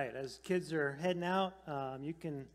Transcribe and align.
right. 0.00 0.16
As 0.16 0.40
kids 0.44 0.72
are 0.72 0.96
heading 1.02 1.24
out, 1.24 1.52
um, 1.66 2.02
you 2.02 2.14
can 2.14 2.46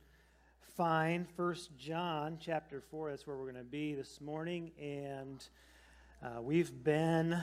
find 0.75 1.27
First 1.37 1.77
John 1.77 2.39
chapter 2.41 2.81
4. 2.89 3.11
That's 3.11 3.27
where 3.27 3.37
we're 3.37 3.51
going 3.51 3.63
to 3.63 3.69
be 3.69 3.93
this 3.93 4.19
morning. 4.19 4.71
And 4.81 5.45
uh, 6.23 6.41
we've 6.41 6.83
been 6.83 7.33
uh, 7.33 7.41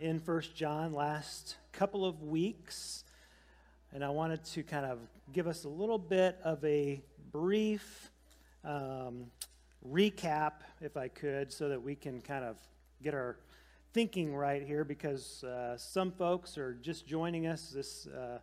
in 0.00 0.18
First 0.18 0.56
John 0.56 0.94
last 0.94 1.56
couple 1.72 2.06
of 2.06 2.22
weeks. 2.22 3.04
And 3.92 4.02
I 4.02 4.08
wanted 4.08 4.44
to 4.44 4.62
kind 4.62 4.86
of 4.86 4.98
give 5.30 5.46
us 5.46 5.64
a 5.64 5.68
little 5.68 5.98
bit 5.98 6.38
of 6.42 6.64
a 6.64 7.02
brief 7.30 8.10
um, 8.64 9.26
recap, 9.86 10.52
if 10.80 10.96
I 10.96 11.08
could, 11.08 11.52
so 11.52 11.68
that 11.68 11.82
we 11.82 11.94
can 11.94 12.22
kind 12.22 12.46
of 12.46 12.56
get 13.02 13.12
our 13.12 13.36
thinking 13.92 14.34
right 14.34 14.62
here 14.62 14.84
because 14.84 15.44
uh, 15.44 15.76
some 15.76 16.12
folks 16.12 16.56
are 16.56 16.72
just 16.80 17.06
joining 17.06 17.46
us. 17.46 17.72
This, 17.74 18.06
uh, 18.06 18.38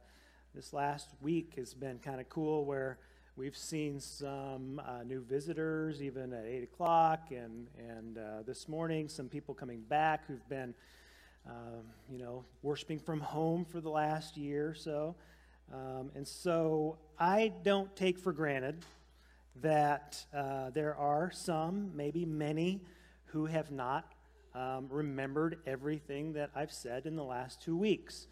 this 0.53 0.73
last 0.73 1.09
week 1.21 1.53
has 1.55 1.73
been 1.73 1.97
kind 1.99 2.19
of 2.19 2.27
cool 2.27 2.65
where 2.65 2.97
we've 3.37 3.55
seen 3.55 4.01
some 4.01 4.81
uh, 4.85 5.01
new 5.03 5.21
visitors 5.21 6.01
even 6.01 6.33
at 6.33 6.45
8 6.45 6.63
o'clock, 6.63 7.27
and, 7.31 7.67
and 7.77 8.17
uh, 8.17 8.41
this 8.45 8.67
morning 8.67 9.07
some 9.07 9.29
people 9.29 9.53
coming 9.53 9.79
back 9.79 10.27
who've 10.27 10.47
been, 10.49 10.73
um, 11.47 11.83
you 12.09 12.17
know, 12.17 12.43
worshiping 12.63 12.99
from 12.99 13.21
home 13.21 13.63
for 13.63 13.79
the 13.79 13.89
last 13.89 14.35
year 14.35 14.67
or 14.67 14.73
so. 14.73 15.15
Um, 15.73 16.11
and 16.15 16.27
so 16.27 16.97
I 17.17 17.53
don't 17.63 17.95
take 17.95 18.19
for 18.19 18.33
granted 18.33 18.83
that 19.61 20.25
uh, 20.35 20.71
there 20.71 20.95
are 20.95 21.31
some, 21.31 21.91
maybe 21.95 22.25
many, 22.25 22.81
who 23.27 23.45
have 23.45 23.71
not 23.71 24.11
um, 24.53 24.87
remembered 24.89 25.59
everything 25.65 26.33
that 26.33 26.49
I've 26.53 26.73
said 26.73 27.05
in 27.05 27.15
the 27.15 27.23
last 27.23 27.61
two 27.61 27.77
weeks. 27.77 28.27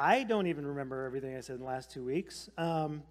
I 0.00 0.22
don't 0.22 0.46
even 0.46 0.66
remember 0.66 1.04
everything 1.04 1.36
I 1.36 1.40
said 1.40 1.56
in 1.56 1.60
the 1.60 1.66
last 1.66 1.90
two 1.90 2.02
weeks. 2.02 2.48
Um, 2.56 3.02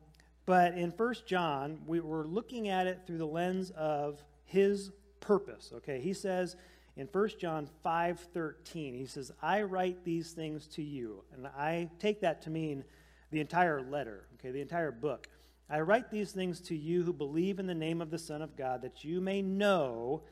but 0.47 0.73
in 0.73 0.91
First 0.91 1.27
John, 1.27 1.81
we 1.85 1.99
were 1.99 2.25
looking 2.25 2.67
at 2.67 2.87
it 2.87 3.01
through 3.05 3.19
the 3.19 3.27
lens 3.27 3.69
of 3.77 4.23
his 4.45 4.89
purpose. 5.19 5.71
Okay, 5.77 5.99
he 6.01 6.13
says 6.13 6.55
in 6.97 7.05
First 7.05 7.37
John 7.37 7.69
5:13, 7.85 8.95
he 8.95 9.05
says, 9.05 9.31
"I 9.39 9.61
write 9.61 10.03
these 10.03 10.33
things 10.33 10.65
to 10.69 10.81
you." 10.81 11.23
And 11.31 11.45
I 11.45 11.91
take 11.99 12.21
that 12.21 12.41
to 12.43 12.49
mean 12.49 12.83
the 13.29 13.39
entire 13.39 13.83
letter, 13.83 14.25
okay, 14.33 14.49
the 14.49 14.61
entire 14.61 14.91
book. 14.91 15.29
I 15.69 15.81
write 15.81 16.09
these 16.09 16.31
things 16.31 16.59
to 16.61 16.75
you 16.75 17.03
who 17.03 17.13
believe 17.13 17.59
in 17.59 17.67
the 17.67 17.75
name 17.75 18.01
of 18.01 18.09
the 18.09 18.17
Son 18.17 18.41
of 18.41 18.55
God, 18.55 18.81
that 18.81 19.03
you 19.03 19.21
may 19.21 19.43
know 19.43 20.23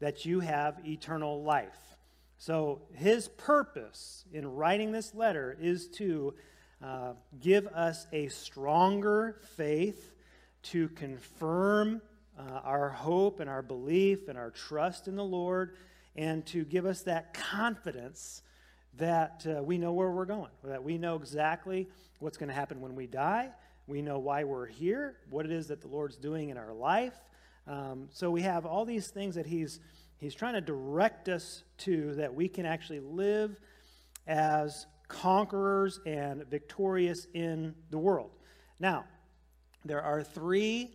that 0.00 0.24
you 0.24 0.40
have 0.40 0.84
eternal 0.84 1.44
life. 1.44 1.99
So, 2.40 2.80
his 2.94 3.28
purpose 3.28 4.24
in 4.32 4.54
writing 4.54 4.92
this 4.92 5.14
letter 5.14 5.58
is 5.60 5.88
to 5.88 6.32
uh, 6.82 7.12
give 7.38 7.66
us 7.66 8.06
a 8.14 8.28
stronger 8.28 9.36
faith, 9.58 10.14
to 10.62 10.88
confirm 10.88 12.00
uh, 12.38 12.60
our 12.64 12.88
hope 12.88 13.40
and 13.40 13.50
our 13.50 13.60
belief 13.60 14.28
and 14.28 14.38
our 14.38 14.50
trust 14.52 15.06
in 15.06 15.16
the 15.16 15.24
Lord, 15.24 15.76
and 16.16 16.46
to 16.46 16.64
give 16.64 16.86
us 16.86 17.02
that 17.02 17.34
confidence 17.34 18.40
that 18.96 19.46
uh, 19.46 19.62
we 19.62 19.76
know 19.76 19.92
where 19.92 20.10
we're 20.10 20.24
going, 20.24 20.50
that 20.64 20.82
we 20.82 20.96
know 20.96 21.16
exactly 21.16 21.90
what's 22.20 22.38
going 22.38 22.48
to 22.48 22.54
happen 22.54 22.80
when 22.80 22.94
we 22.94 23.06
die. 23.06 23.50
We 23.86 24.00
know 24.00 24.18
why 24.18 24.44
we're 24.44 24.64
here, 24.64 25.16
what 25.28 25.44
it 25.44 25.52
is 25.52 25.66
that 25.66 25.82
the 25.82 25.88
Lord's 25.88 26.16
doing 26.16 26.48
in 26.48 26.56
our 26.56 26.72
life. 26.72 27.20
Um, 27.66 28.08
so 28.10 28.30
we 28.30 28.40
have 28.40 28.64
all 28.64 28.86
these 28.86 29.08
things 29.08 29.34
that 29.34 29.44
He's 29.44 29.78
He's 30.20 30.34
trying 30.34 30.54
to 30.54 30.60
direct 30.60 31.30
us 31.30 31.64
to 31.78 32.14
that 32.16 32.34
we 32.34 32.46
can 32.48 32.66
actually 32.66 33.00
live 33.00 33.56
as 34.26 34.86
conquerors 35.08 35.98
and 36.04 36.44
victorious 36.46 37.26
in 37.32 37.74
the 37.90 37.98
world. 37.98 38.30
Now, 38.78 39.06
there 39.84 40.02
are 40.02 40.22
three 40.22 40.94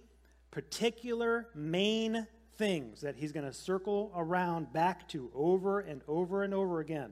particular 0.52 1.50
main 1.56 2.28
things 2.58 3.02
that 3.02 3.16
he's 3.16 3.32
going 3.32 3.48
to 3.48 3.54
circle 3.54 4.12
around 4.16 4.72
back 4.72 5.10
to 5.10 5.32
over 5.34 5.80
and 5.80 6.02
over 6.08 6.44
and 6.44 6.54
over 6.54 6.80
again. 6.80 7.12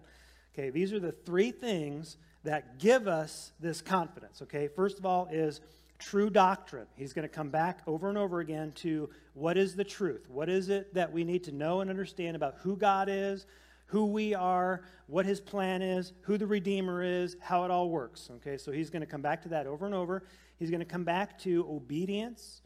Okay, 0.54 0.70
these 0.70 0.94
are 0.94 1.00
the 1.00 1.12
three 1.12 1.52
things 1.52 2.18
that 2.44 2.78
give 2.78 3.08
us 3.08 3.52
this 3.60 3.82
confidence. 3.82 4.42
Okay, 4.44 4.68
first 4.68 5.00
of 5.00 5.06
all, 5.06 5.28
is 5.32 5.62
true 6.04 6.30
doctrine. 6.30 6.88
He's 6.96 7.14
going 7.14 7.28
to 7.28 7.34
come 7.34 7.50
back 7.50 7.80
over 7.88 8.10
and 8.10 8.18
over 8.18 8.40
again 8.40 8.74
to 8.74 9.10
what 9.34 9.58
is 9.58 9.76
the 9.76 9.84
truth? 9.84 10.30
What 10.30 10.50
is 10.50 10.70
it 10.70 10.94
that 10.94 11.12
we 11.12 11.24
need 11.24 11.44
to 11.46 11.52
know 11.52 11.82
and 11.82 11.90
understand 11.90 12.36
about 12.36 12.56
who 12.62 12.76
God 12.76 13.08
is, 13.10 13.46
who 13.86 14.08
we 14.08 14.34
are, 14.34 14.82
what 15.08 15.26
his 15.26 15.40
plan 15.40 15.82
is, 15.82 16.14
who 16.22 16.38
the 16.38 16.46
Redeemer 16.48 17.04
is, 17.04 17.38
how 17.40 17.64
it 17.64 17.72
all 17.72 17.90
works. 17.90 18.30
Okay, 18.38 18.58
so 18.58 18.72
he's 18.72 18.90
going 18.90 19.02
to 19.02 19.08
come 19.08 19.22
back 19.22 19.42
to 19.44 19.50
that 19.50 19.66
over 19.66 19.86
and 19.86 19.96
over. 19.96 20.24
He's 20.58 20.70
going 20.70 20.82
to 20.82 20.86
come 20.86 21.04
back 21.04 21.40
to 21.40 21.66
obedience. 21.70 22.62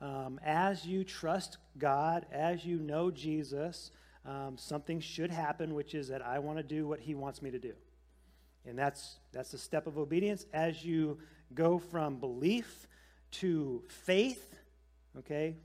Um, 0.00 0.38
as 0.44 0.84
you 0.84 1.04
trust 1.04 1.58
God, 1.78 2.26
as 2.30 2.64
you 2.64 2.78
know 2.78 3.10
Jesus, 3.10 3.90
um, 4.26 4.56
something 4.58 5.00
should 5.00 5.30
happen, 5.30 5.74
which 5.74 5.94
is 5.94 6.08
that 6.08 6.24
I 6.24 6.38
want 6.38 6.58
to 6.58 6.62
do 6.62 6.86
what 6.86 7.00
he 7.00 7.14
wants 7.14 7.40
me 7.40 7.50
to 7.50 7.58
do. 7.58 7.72
And 8.66 8.78
that's, 8.78 9.16
that's 9.32 9.52
the 9.52 9.58
step 9.58 9.86
of 9.86 9.96
obedience. 9.96 10.44
As 10.52 10.84
you 10.84 11.18
go 11.54 11.78
from 11.78 12.16
belief 12.16 12.86
to 13.30 13.82
faith, 13.88 14.54
okay? 15.18 15.56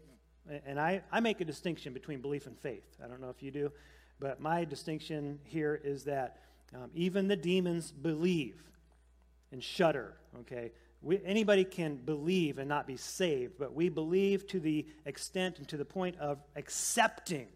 And 0.66 0.79
I, 0.79 1.01
I 1.11 1.19
make 1.19 1.41
a 1.41 1.45
distinction 1.45 1.94
between 1.94 2.21
belief 2.21 2.47
and 2.47 2.57
faith. 2.57 2.83
I 3.03 3.07
don't 3.07 3.21
know 3.21 3.29
if 3.29 3.41
you 3.41 3.51
do, 3.51 3.71
but 4.19 4.39
my 4.41 4.66
distinction 4.66 5.39
here 5.44 5.79
is 5.83 6.03
that 6.05 6.38
um, 6.75 6.89
even 6.94 7.27
the 7.27 7.35
demons 7.35 7.91
believe 7.91 8.61
and 9.51 9.63
shudder, 9.63 10.16
okay? 10.41 10.71
We, 11.01 11.19
anybody 11.23 11.63
can 11.63 11.97
believe 11.97 12.57
and 12.57 12.67
not 12.67 12.88
be 12.88 12.97
saved, 12.97 13.53
but 13.59 13.73
we 13.73 13.89
believe 13.89 14.47
to 14.47 14.59
the 14.59 14.85
extent 15.05 15.59
and 15.59 15.67
to 15.69 15.77
the 15.77 15.85
point 15.85 16.17
of 16.19 16.41
accepting 16.55 17.47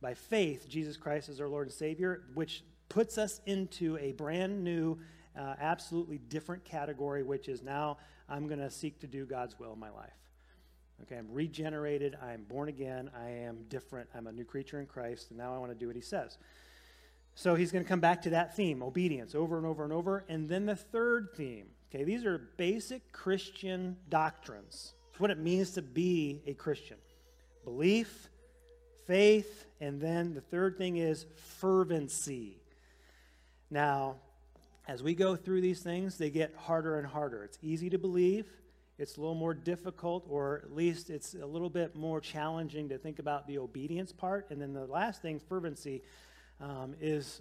by 0.00 0.14
faith 0.14 0.68
Jesus 0.68 0.96
Christ 0.96 1.28
as 1.28 1.40
our 1.40 1.48
Lord 1.48 1.66
and 1.66 1.74
Savior, 1.74 2.22
which 2.34 2.64
puts 2.88 3.18
us 3.18 3.40
into 3.46 3.98
a 3.98 4.12
brand 4.12 4.64
new 4.64 4.98
uh, 5.38 5.54
absolutely 5.60 6.18
different 6.18 6.64
category, 6.64 7.22
which 7.22 7.48
is 7.48 7.62
now 7.62 7.98
I'm 8.28 8.46
going 8.46 8.60
to 8.60 8.70
seek 8.70 9.00
to 9.00 9.06
do 9.06 9.26
God's 9.26 9.58
will 9.58 9.72
in 9.72 9.78
my 9.78 9.90
life. 9.90 10.12
Okay, 11.02 11.16
I'm 11.16 11.32
regenerated. 11.32 12.16
I 12.22 12.32
am 12.32 12.44
born 12.44 12.68
again. 12.68 13.10
I 13.18 13.30
am 13.30 13.64
different. 13.68 14.08
I'm 14.14 14.26
a 14.26 14.32
new 14.32 14.44
creature 14.44 14.80
in 14.80 14.86
Christ, 14.86 15.30
and 15.30 15.38
now 15.38 15.54
I 15.54 15.58
want 15.58 15.72
to 15.72 15.78
do 15.78 15.86
what 15.86 15.96
He 15.96 16.02
says. 16.02 16.36
So 17.34 17.54
he's 17.54 17.72
going 17.72 17.84
to 17.84 17.88
come 17.88 18.00
back 18.00 18.22
to 18.22 18.30
that 18.30 18.54
theme, 18.54 18.82
obedience, 18.82 19.34
over 19.34 19.56
and 19.56 19.66
over 19.66 19.84
and 19.84 19.92
over. 19.92 20.24
And 20.28 20.48
then 20.48 20.66
the 20.66 20.76
third 20.76 21.28
theme. 21.36 21.68
Okay, 21.88 22.04
these 22.04 22.24
are 22.24 22.38
basic 22.56 23.12
Christian 23.12 23.96
doctrines. 24.08 24.92
It's 25.10 25.20
what 25.20 25.30
it 25.30 25.38
means 25.38 25.70
to 25.72 25.82
be 25.82 26.42
a 26.46 26.54
Christian 26.54 26.98
belief, 27.64 28.28
faith, 29.06 29.66
and 29.80 30.00
then 30.00 30.34
the 30.34 30.40
third 30.40 30.76
thing 30.78 30.96
is 30.96 31.26
fervency. 31.58 32.58
Now, 33.70 34.16
as 34.88 35.02
we 35.02 35.14
go 35.14 35.36
through 35.36 35.60
these 35.60 35.80
things, 35.80 36.18
they 36.18 36.30
get 36.30 36.54
harder 36.56 36.98
and 36.98 37.06
harder. 37.06 37.44
It's 37.44 37.58
easy 37.62 37.90
to 37.90 37.98
believe, 37.98 38.46
it's 39.00 39.16
a 39.16 39.20
little 39.20 39.34
more 39.34 39.54
difficult, 39.54 40.26
or 40.28 40.60
at 40.62 40.74
least 40.74 41.08
it's 41.08 41.32
a 41.32 41.46
little 41.46 41.70
bit 41.70 41.96
more 41.96 42.20
challenging 42.20 42.90
to 42.90 42.98
think 42.98 43.18
about 43.18 43.46
the 43.46 43.56
obedience 43.56 44.12
part. 44.12 44.50
And 44.50 44.60
then 44.60 44.74
the 44.74 44.84
last 44.84 45.22
thing, 45.22 45.40
fervency, 45.40 46.02
um, 46.60 46.94
is 47.00 47.40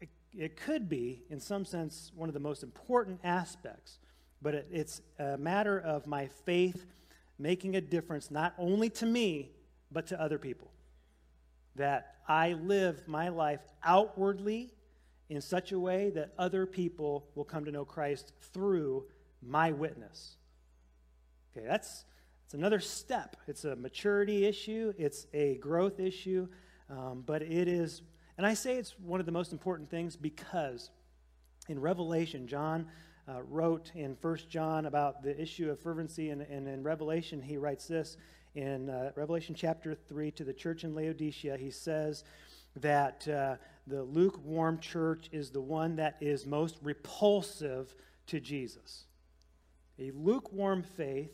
it, 0.00 0.08
it, 0.32 0.56
could 0.56 0.88
be, 0.88 1.24
in 1.28 1.40
some 1.40 1.64
sense, 1.64 2.12
one 2.14 2.28
of 2.28 2.32
the 2.32 2.40
most 2.40 2.62
important 2.62 3.18
aspects. 3.24 3.98
But 4.40 4.54
it, 4.54 4.68
it's 4.70 5.02
a 5.18 5.36
matter 5.36 5.80
of 5.80 6.06
my 6.06 6.28
faith 6.44 6.86
making 7.40 7.74
a 7.74 7.80
difference, 7.80 8.30
not 8.30 8.54
only 8.56 8.88
to 8.90 9.06
me, 9.06 9.50
but 9.90 10.06
to 10.08 10.20
other 10.20 10.38
people. 10.38 10.70
That 11.74 12.14
I 12.28 12.52
live 12.52 13.08
my 13.08 13.30
life 13.30 13.62
outwardly 13.82 14.70
in 15.30 15.40
such 15.40 15.70
a 15.70 15.78
way 15.78 16.10
that 16.10 16.34
other 16.36 16.66
people 16.66 17.24
will 17.36 17.44
come 17.44 17.64
to 17.64 17.70
know 17.70 17.84
Christ 17.84 18.32
through 18.52 19.04
my 19.40 19.70
witness. 19.70 20.36
Okay, 21.56 21.64
that's, 21.64 22.04
that's 22.42 22.54
another 22.54 22.80
step. 22.80 23.36
It's 23.46 23.64
a 23.64 23.76
maturity 23.76 24.44
issue, 24.44 24.92
it's 24.98 25.28
a 25.32 25.54
growth 25.58 26.00
issue, 26.00 26.48
um, 26.90 27.22
but 27.24 27.42
it 27.42 27.68
is, 27.68 28.02
and 28.36 28.46
I 28.46 28.54
say 28.54 28.76
it's 28.76 28.98
one 28.98 29.20
of 29.20 29.26
the 29.26 29.32
most 29.32 29.52
important 29.52 29.88
things 29.88 30.16
because 30.16 30.90
in 31.68 31.80
Revelation, 31.80 32.48
John 32.48 32.88
uh, 33.28 33.40
wrote 33.42 33.92
in 33.94 34.16
First 34.16 34.50
John 34.50 34.86
about 34.86 35.22
the 35.22 35.40
issue 35.40 35.70
of 35.70 35.78
fervency, 35.78 36.30
and, 36.30 36.42
and 36.42 36.66
in 36.66 36.82
Revelation, 36.82 37.40
he 37.40 37.56
writes 37.56 37.86
this 37.86 38.16
in 38.56 38.90
uh, 38.90 39.12
Revelation 39.14 39.54
chapter 39.54 39.94
3 39.94 40.32
to 40.32 40.42
the 40.42 40.52
church 40.52 40.82
in 40.82 40.92
Laodicea. 40.92 41.56
He 41.56 41.70
says, 41.70 42.24
that 42.76 43.26
uh, 43.28 43.56
the 43.86 44.02
lukewarm 44.02 44.78
church 44.78 45.28
is 45.32 45.50
the 45.50 45.60
one 45.60 45.96
that 45.96 46.16
is 46.20 46.46
most 46.46 46.76
repulsive 46.82 47.94
to 48.26 48.40
Jesus. 48.40 49.04
A 49.98 50.10
lukewarm 50.12 50.82
faith 50.82 51.32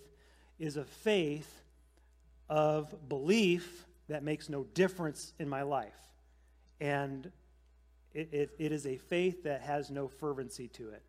is 0.59 0.77
a 0.77 0.85
faith 0.85 1.63
of 2.49 3.09
belief 3.09 3.87
that 4.09 4.23
makes 4.23 4.49
no 4.49 4.65
difference 4.75 5.33
in 5.39 5.49
my 5.49 5.63
life. 5.63 5.99
And 6.81 7.31
it, 8.15 8.33
it, 8.33 8.51
it 8.59 8.73
is 8.73 8.87
a 8.87 8.97
faith 8.97 9.43
that 9.45 9.63
has 9.63 9.91
no 9.91 10.09
fervency 10.09 10.69
to 10.69 10.91
it. 10.91 11.03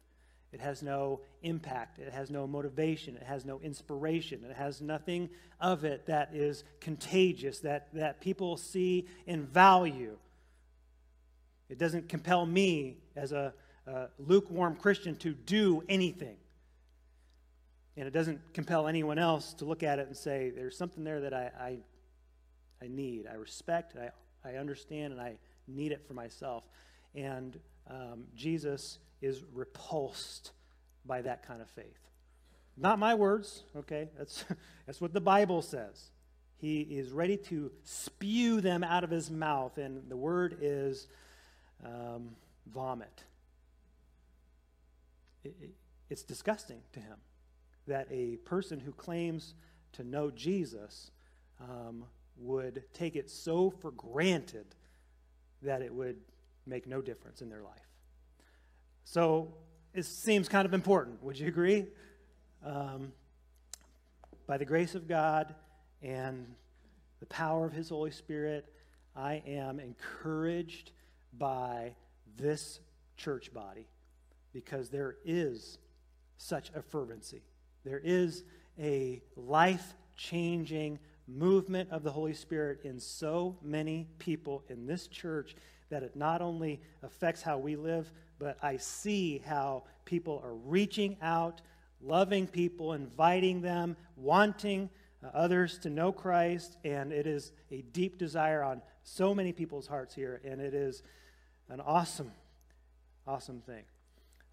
It 0.53 0.61
has 0.61 0.81
no 0.81 1.21
impact. 1.41 1.99
It 1.99 2.11
has 2.13 2.29
no 2.29 2.47
motivation. 2.47 3.17
It 3.17 3.23
has 3.23 3.45
no 3.45 3.59
inspiration. 3.59 4.43
It 4.49 4.55
has 4.55 4.81
nothing 4.81 5.29
of 5.59 5.83
it 5.83 6.05
that 6.05 6.33
is 6.33 6.63
contagious, 6.79 7.59
that, 7.59 7.89
that 7.93 8.21
people 8.21 8.55
see 8.57 9.07
and 9.27 9.47
value. 9.47 10.17
It 11.69 11.77
doesn't 11.77 12.07
compel 12.07 12.45
me 12.45 12.97
as 13.15 13.33
a, 13.33 13.53
a 13.85 14.07
lukewarm 14.17 14.75
Christian 14.75 15.15
to 15.17 15.33
do 15.33 15.83
anything. 15.89 16.37
And 17.97 18.07
it 18.07 18.11
doesn't 18.11 18.39
compel 18.53 18.87
anyone 18.87 19.19
else 19.19 19.53
to 19.55 19.65
look 19.65 19.83
at 19.83 19.99
it 19.99 20.07
and 20.07 20.15
say, 20.15 20.51
there's 20.51 20.77
something 20.77 21.03
there 21.03 21.19
that 21.21 21.33
I, 21.33 21.51
I, 21.59 21.77
I 22.81 22.87
need, 22.87 23.25
I 23.29 23.33
respect, 23.33 23.95
I, 23.97 24.11
I 24.47 24.55
understand, 24.55 25.13
and 25.13 25.21
I 25.21 25.37
need 25.67 25.91
it 25.91 26.07
for 26.07 26.13
myself. 26.13 26.63
And 27.15 27.59
um, 27.89 28.25
Jesus 28.35 28.99
is 29.21 29.43
repulsed 29.53 30.51
by 31.05 31.21
that 31.21 31.47
kind 31.47 31.61
of 31.61 31.69
faith. 31.69 31.99
Not 32.75 32.99
my 32.99 33.15
words, 33.15 33.63
okay? 33.75 34.09
That's, 34.17 34.43
that's 34.85 35.01
what 35.01 35.13
the 35.13 35.21
Bible 35.21 35.61
says. 35.61 36.11
He 36.57 36.81
is 36.81 37.11
ready 37.11 37.37
to 37.37 37.71
spew 37.83 38.61
them 38.61 38.83
out 38.83 39.03
of 39.03 39.09
his 39.09 39.29
mouth, 39.29 39.77
and 39.77 40.09
the 40.09 40.17
word 40.17 40.57
is 40.61 41.07
um, 41.85 42.35
vomit. 42.71 43.23
It, 45.43 45.55
it, 45.61 45.69
it's 46.09 46.23
disgusting 46.23 46.81
to 46.93 46.99
him 46.99 47.17
that 47.87 48.07
a 48.11 48.37
person 48.37 48.79
who 48.79 48.91
claims 48.91 49.53
to 49.93 50.03
know 50.03 50.29
Jesus 50.31 51.11
um, 51.61 52.05
would 52.37 52.83
take 52.93 53.15
it 53.15 53.29
so 53.29 53.69
for 53.69 53.91
granted 53.91 54.65
that 55.61 55.81
it 55.81 55.93
would 55.93 56.17
make 56.67 56.87
no 56.87 57.01
difference 57.01 57.41
in 57.41 57.49
their 57.49 57.61
life. 57.61 57.87
So 59.03 59.53
it 59.93 60.05
seems 60.05 60.49
kind 60.49 60.65
of 60.65 60.73
important. 60.73 61.23
Would 61.23 61.39
you 61.39 61.47
agree? 61.47 61.85
Um, 62.65 63.13
by 64.45 64.57
the 64.57 64.65
grace 64.65 64.95
of 64.95 65.07
God 65.07 65.55
and 66.01 66.45
the 67.19 67.25
power 67.27 67.65
of 67.65 67.73
His 67.73 67.89
Holy 67.89 68.11
Spirit, 68.11 68.65
I 69.15 69.41
am 69.47 69.79
encouraged 69.79 70.91
by 71.37 71.95
this 72.37 72.79
church 73.15 73.53
body 73.53 73.87
because 74.53 74.89
there 74.89 75.15
is 75.25 75.79
such 76.37 76.71
a 76.75 76.81
fervency. 76.81 77.41
There 77.83 78.01
is 78.03 78.43
a 78.79 79.21
life 79.35 79.95
changing 80.15 80.99
movement 81.27 81.89
of 81.91 82.03
the 82.03 82.11
Holy 82.11 82.33
Spirit 82.33 82.81
in 82.83 82.99
so 82.99 83.57
many 83.61 84.07
people 84.19 84.63
in 84.69 84.85
this 84.85 85.07
church 85.07 85.55
that 85.89 86.03
it 86.03 86.15
not 86.15 86.41
only 86.41 86.81
affects 87.03 87.41
how 87.41 87.57
we 87.57 87.75
live, 87.75 88.11
but 88.39 88.57
I 88.61 88.77
see 88.77 89.41
how 89.45 89.83
people 90.05 90.41
are 90.43 90.53
reaching 90.53 91.17
out, 91.21 91.61
loving 92.01 92.47
people, 92.47 92.93
inviting 92.93 93.61
them, 93.61 93.95
wanting 94.15 94.89
uh, 95.23 95.29
others 95.33 95.79
to 95.79 95.89
know 95.89 96.11
Christ, 96.11 96.77
and 96.83 97.11
it 97.11 97.25
is 97.25 97.51
a 97.71 97.81
deep 97.93 98.17
desire 98.17 98.63
on 98.63 98.81
so 99.03 99.33
many 99.33 99.51
people's 99.53 99.87
hearts 99.87 100.13
here, 100.13 100.41
and 100.43 100.61
it 100.61 100.73
is 100.73 101.01
an 101.69 101.81
awesome, 101.81 102.31
awesome 103.25 103.61
thing. 103.61 103.83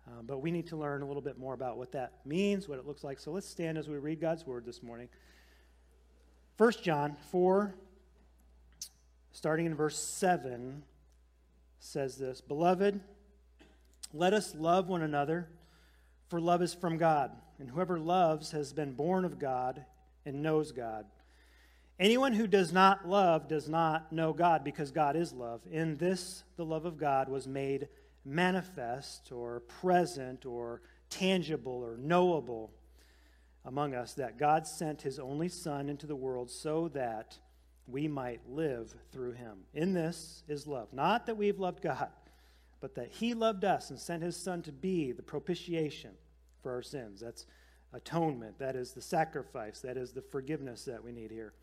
Um, 0.06 0.26
but 0.26 0.38
we 0.38 0.50
need 0.50 0.66
to 0.68 0.76
learn 0.76 1.02
a 1.02 1.06
little 1.06 1.22
bit 1.22 1.38
more 1.38 1.54
about 1.54 1.78
what 1.78 1.92
that 1.92 2.12
means, 2.24 2.68
what 2.68 2.78
it 2.78 2.86
looks 2.86 3.04
like. 3.04 3.18
So 3.18 3.30
let's 3.30 3.48
stand 3.48 3.78
as 3.78 3.88
we 3.88 3.96
read 3.96 4.20
God's 4.20 4.46
word 4.46 4.66
this 4.66 4.82
morning. 4.82 5.08
1 6.56 6.72
John 6.82 7.16
4, 7.30 7.74
starting 9.32 9.66
in 9.66 9.74
verse 9.74 9.98
7, 9.98 10.82
says 11.84 12.16
this 12.16 12.40
Beloved, 12.40 13.00
let 14.12 14.32
us 14.32 14.54
love 14.54 14.88
one 14.88 15.02
another, 15.02 15.48
for 16.28 16.40
love 16.40 16.62
is 16.62 16.74
from 16.74 16.96
God, 16.96 17.30
and 17.58 17.70
whoever 17.70 17.98
loves 17.98 18.52
has 18.52 18.72
been 18.72 18.92
born 18.92 19.24
of 19.24 19.38
God 19.38 19.84
and 20.24 20.42
knows 20.42 20.72
God. 20.72 21.04
Anyone 22.00 22.32
who 22.32 22.46
does 22.46 22.72
not 22.72 23.08
love 23.08 23.46
does 23.46 23.68
not 23.68 24.12
know 24.12 24.32
God, 24.32 24.64
because 24.64 24.90
God 24.90 25.14
is 25.14 25.32
love. 25.32 25.60
In 25.70 25.96
this, 25.96 26.42
the 26.56 26.64
love 26.64 26.86
of 26.86 26.98
God 26.98 27.28
was 27.28 27.46
made 27.46 27.88
manifest 28.24 29.30
or 29.30 29.60
present 29.60 30.46
or 30.46 30.80
tangible 31.10 31.84
or 31.84 31.96
knowable 31.98 32.72
among 33.64 33.94
us, 33.94 34.14
that 34.14 34.38
God 34.38 34.66
sent 34.66 35.02
his 35.02 35.18
only 35.18 35.48
Son 35.48 35.88
into 35.88 36.06
the 36.06 36.16
world 36.16 36.50
so 36.50 36.88
that 36.88 37.38
we 37.86 38.08
might 38.08 38.40
live 38.48 38.94
through 39.12 39.32
him. 39.32 39.58
In 39.74 39.92
this 39.92 40.42
is 40.48 40.66
love. 40.66 40.92
Not 40.92 41.26
that 41.26 41.36
we've 41.36 41.58
loved 41.58 41.82
God 41.82 42.08
but 42.84 42.96
that 42.96 43.08
he 43.12 43.32
loved 43.32 43.64
us 43.64 43.88
and 43.88 43.98
sent 43.98 44.22
his 44.22 44.36
son 44.36 44.60
to 44.60 44.70
be 44.70 45.10
the 45.10 45.22
propitiation 45.22 46.10
for 46.62 46.70
our 46.70 46.82
sins. 46.82 47.18
That's 47.18 47.46
atonement. 47.94 48.58
That 48.58 48.76
is 48.76 48.92
the 48.92 49.00
sacrifice. 49.00 49.80
That 49.80 49.96
is 49.96 50.12
the 50.12 50.20
forgiveness 50.20 50.84
that 50.84 51.02
we 51.02 51.10
need 51.10 51.30
here. 51.30 51.54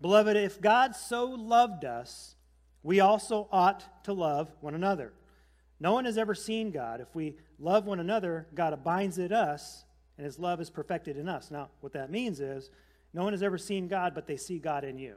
Beloved, 0.00 0.36
if 0.36 0.60
God 0.60 0.94
so 0.94 1.24
loved 1.24 1.84
us, 1.84 2.36
we 2.84 3.00
also 3.00 3.48
ought 3.50 4.04
to 4.04 4.12
love 4.12 4.52
one 4.60 4.76
another. 4.76 5.12
No 5.80 5.94
one 5.94 6.04
has 6.04 6.16
ever 6.16 6.32
seen 6.32 6.70
God. 6.70 7.00
If 7.00 7.12
we 7.12 7.34
love 7.58 7.86
one 7.86 7.98
another, 7.98 8.46
God 8.54 8.72
abides 8.72 9.18
in 9.18 9.32
us, 9.32 9.84
and 10.16 10.24
his 10.24 10.38
love 10.38 10.60
is 10.60 10.70
perfected 10.70 11.16
in 11.16 11.28
us. 11.28 11.50
Now, 11.50 11.70
what 11.80 11.94
that 11.94 12.08
means 12.08 12.38
is 12.38 12.70
no 13.12 13.24
one 13.24 13.32
has 13.32 13.42
ever 13.42 13.58
seen 13.58 13.88
God, 13.88 14.14
but 14.14 14.28
they 14.28 14.36
see 14.36 14.60
God 14.60 14.84
in 14.84 14.96
you. 14.96 15.16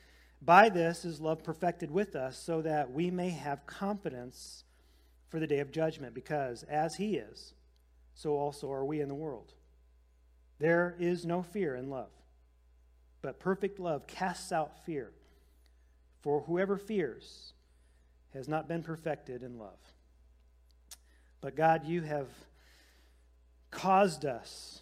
By 0.41 0.69
this 0.69 1.05
is 1.05 1.21
love 1.21 1.43
perfected 1.43 1.91
with 1.91 2.15
us, 2.15 2.37
so 2.37 2.61
that 2.61 2.91
we 2.91 3.11
may 3.11 3.29
have 3.29 3.65
confidence 3.67 4.63
for 5.29 5.39
the 5.39 5.47
day 5.47 5.59
of 5.59 5.71
judgment, 5.71 6.13
because 6.13 6.63
as 6.63 6.95
He 6.95 7.15
is, 7.15 7.53
so 8.15 8.31
also 8.31 8.71
are 8.71 8.83
we 8.83 9.01
in 9.01 9.07
the 9.07 9.15
world. 9.15 9.53
There 10.59 10.95
is 10.99 11.25
no 11.25 11.43
fear 11.43 11.75
in 11.75 11.89
love, 11.89 12.11
but 13.21 13.39
perfect 13.39 13.79
love 13.79 14.07
casts 14.07 14.51
out 14.51 14.83
fear. 14.85 15.11
For 16.21 16.41
whoever 16.41 16.77
fears 16.77 17.53
has 18.33 18.47
not 18.47 18.67
been 18.67 18.83
perfected 18.83 19.43
in 19.43 19.57
love. 19.57 19.79
But 21.39 21.55
God, 21.55 21.85
you 21.85 22.01
have 22.01 22.27
caused 23.71 24.25
us 24.25 24.81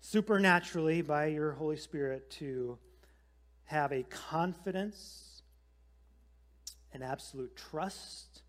supernaturally 0.00 1.02
by 1.02 1.26
your 1.26 1.52
Holy 1.52 1.76
Spirit 1.76 2.30
to 2.30 2.78
have 3.66 3.92
a 3.92 4.04
confidence, 4.04 5.42
an 6.92 7.02
absolute 7.02 7.54
trust, 7.56 8.42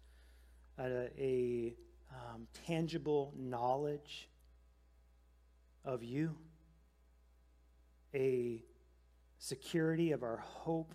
a, 0.79 1.09
a 1.19 1.75
um, 2.11 2.47
tangible 2.65 3.33
knowledge 3.35 4.29
of 5.83 6.03
you, 6.03 6.35
a 8.13 8.63
security 9.39 10.11
of 10.11 10.23
our 10.23 10.37
hope, 10.37 10.93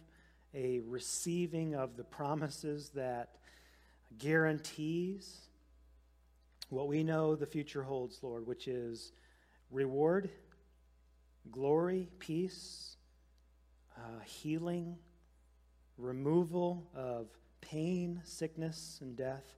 a 0.55 0.81
receiving 0.81 1.75
of 1.75 1.97
the 1.97 2.05
promises 2.05 2.91
that 2.95 3.37
guarantees 4.19 5.49
what 6.69 6.89
we 6.89 7.03
know 7.03 7.35
the 7.35 7.47
future 7.47 7.83
holds, 7.83 8.23
Lord, 8.23 8.47
which 8.47 8.69
is 8.69 9.13
reward, 9.71 10.31
glory, 11.51 12.09
peace, 12.19 12.92
uh, 14.03 14.21
healing, 14.25 14.97
removal 15.97 16.91
of 16.95 17.27
pain, 17.61 18.21
sickness, 18.25 18.99
and 19.01 19.17
death, 19.17 19.55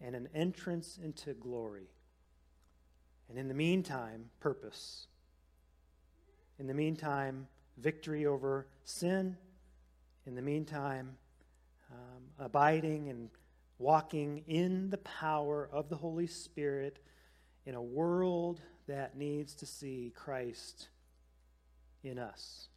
and 0.00 0.14
an 0.14 0.28
entrance 0.34 0.98
into 1.02 1.34
glory. 1.34 1.88
And 3.28 3.38
in 3.38 3.48
the 3.48 3.54
meantime, 3.54 4.26
purpose. 4.40 5.06
In 6.58 6.66
the 6.66 6.74
meantime, 6.74 7.48
victory 7.78 8.26
over 8.26 8.66
sin. 8.84 9.36
In 10.26 10.34
the 10.34 10.42
meantime, 10.42 11.16
um, 11.90 12.22
abiding 12.38 13.08
and 13.08 13.30
walking 13.78 14.44
in 14.46 14.90
the 14.90 14.98
power 14.98 15.68
of 15.72 15.88
the 15.88 15.96
Holy 15.96 16.26
Spirit 16.26 16.98
in 17.66 17.74
a 17.74 17.82
world 17.82 18.60
that 18.86 19.16
needs 19.16 19.54
to 19.54 19.66
see 19.66 20.12
Christ 20.14 20.88
in 22.04 22.18
us. 22.18 22.68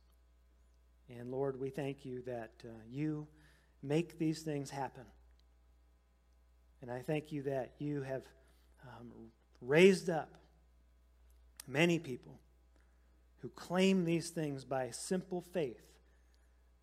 And 1.09 1.31
Lord, 1.31 1.59
we 1.59 1.69
thank 1.69 2.05
you 2.05 2.21
that 2.23 2.51
uh, 2.63 2.69
you 2.89 3.27
make 3.83 4.17
these 4.17 4.41
things 4.41 4.69
happen. 4.69 5.05
And 6.81 6.91
I 6.91 7.01
thank 7.01 7.31
you 7.31 7.43
that 7.43 7.73
you 7.79 8.01
have 8.01 8.23
um, 8.83 9.11
raised 9.61 10.09
up 10.09 10.33
many 11.67 11.99
people 11.99 12.39
who 13.41 13.49
claim 13.49 14.05
these 14.05 14.29
things 14.29 14.65
by 14.65 14.89
simple 14.91 15.41
faith 15.41 15.81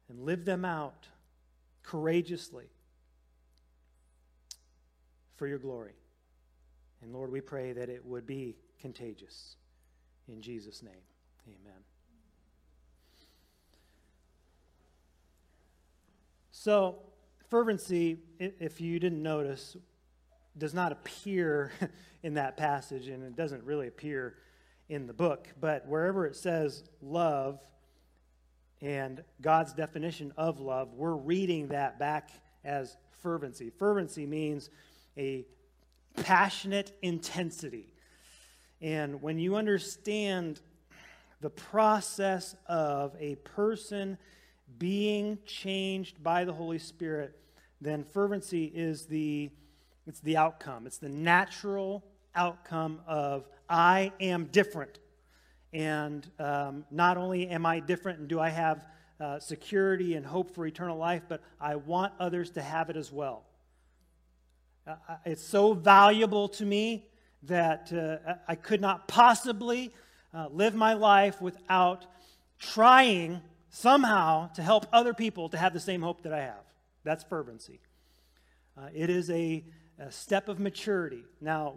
and 0.09 0.21
live 0.21 0.45
them 0.45 0.65
out 0.65 1.09
courageously 1.83 2.67
for 5.37 5.47
your 5.47 5.59
glory. 5.59 5.95
And 7.03 7.13
Lord, 7.13 7.33
we 7.33 7.41
pray 7.41 7.73
that 7.73 7.89
it 7.89 8.05
would 8.05 8.27
be 8.27 8.57
contagious. 8.81 9.57
In 10.29 10.41
Jesus' 10.41 10.83
name, 10.83 11.03
amen. 11.49 11.92
So, 16.65 17.01
fervency, 17.51 18.19
if 18.39 18.81
you 18.81 19.01
didn't 19.01 19.21
notice, 19.21 19.77
does 20.57 20.73
not 20.73 20.93
appear 20.93 21.73
in 22.23 22.35
that 22.35 22.57
passage, 22.57 23.09
and 23.09 23.25
it 23.25 23.35
doesn't 23.35 23.65
really 23.65 23.89
appear 23.89 24.37
in 24.89 25.09
the 25.09 25.13
book. 25.13 25.49
But 25.61 25.89
wherever 25.89 26.25
it 26.25 26.37
says 26.37 26.85
love 27.01 27.59
and 28.81 29.25
God's 29.41 29.73
definition 29.73 30.33
of 30.37 30.61
love, 30.61 30.95
we're 30.95 31.17
reading 31.17 31.67
that 31.71 31.99
back 31.99 32.31
as 32.63 32.97
fervency. 33.23 33.71
Fervency 33.71 34.25
means 34.25 34.71
a 35.19 35.45
passionate 36.15 36.97
intensity. 37.03 37.93
And 38.81 39.21
when 39.21 39.41
you 39.41 39.57
understand 39.57 40.61
the 41.41 41.51
process 41.51 42.55
of 42.69 43.17
a 43.19 43.35
person 43.35 44.17
being 44.79 45.39
changed 45.47 46.23
by 46.23 46.45
the 46.45 46.53
Holy 46.53 46.79
Spirit, 46.79 47.39
then 47.81 48.05
fervency 48.05 48.65
is 48.67 49.07
the 49.07 49.51
it's 50.07 50.21
the 50.21 50.37
outcome. 50.37 50.87
It's 50.87 50.99
the 50.99 51.09
natural 51.09 52.05
outcome 52.35 53.01
of 53.07 53.47
I 53.69 54.13
am 54.21 54.47
different. 54.47 54.99
And 55.73 56.29
um, 56.39 56.85
not 56.91 57.17
only 57.17 57.49
am 57.49 57.65
I 57.65 57.81
different 57.81 58.19
and 58.19 58.29
do 58.29 58.41
I 58.41 58.49
have 58.49 58.85
uh, 59.21 59.39
security 59.39 60.15
and 60.15 60.27
hope 60.27 60.55
for 60.55 60.67
eternal 60.67 60.99
life, 60.99 61.23
but 61.29 61.41
I 61.61 61.77
want 61.77 62.13
others 62.19 62.51
to 62.53 62.63
have 62.63 62.91
it 62.91 62.97
as 62.97 63.13
well. 63.13 63.45
Uh, 64.87 64.97
it's 65.25 65.45
so 65.45 65.73
valuable 65.73 66.49
to 66.49 66.67
me 66.67 67.07
that 67.45 67.93
uh, 67.93 68.35
I 68.49 68.57
could 68.57 68.81
not 68.81 69.07
possibly 69.07 69.93
uh, 70.35 70.49
live 70.51 70.75
my 70.75 70.95
life 70.95 71.41
without 71.41 72.07
trying 72.59 73.41
somehow 73.73 74.49
to 74.53 74.63
help 74.63 74.87
other 74.93 75.15
people 75.15 75.49
to 75.49 75.57
have 75.57 75.73
the 75.73 75.81
same 75.81 76.03
hope 76.03 76.23
that 76.23 76.33
I 76.33 76.41
have. 76.41 76.63
That's 77.05 77.25
fervency. 77.25 77.81
Uh, 78.77 78.89
it 78.95 79.11
is 79.11 79.31
a, 79.31 79.65
a 79.99 80.13
step 80.13 80.49
of 80.49 80.61
maturity. 80.61 81.25
Now, 81.41 81.77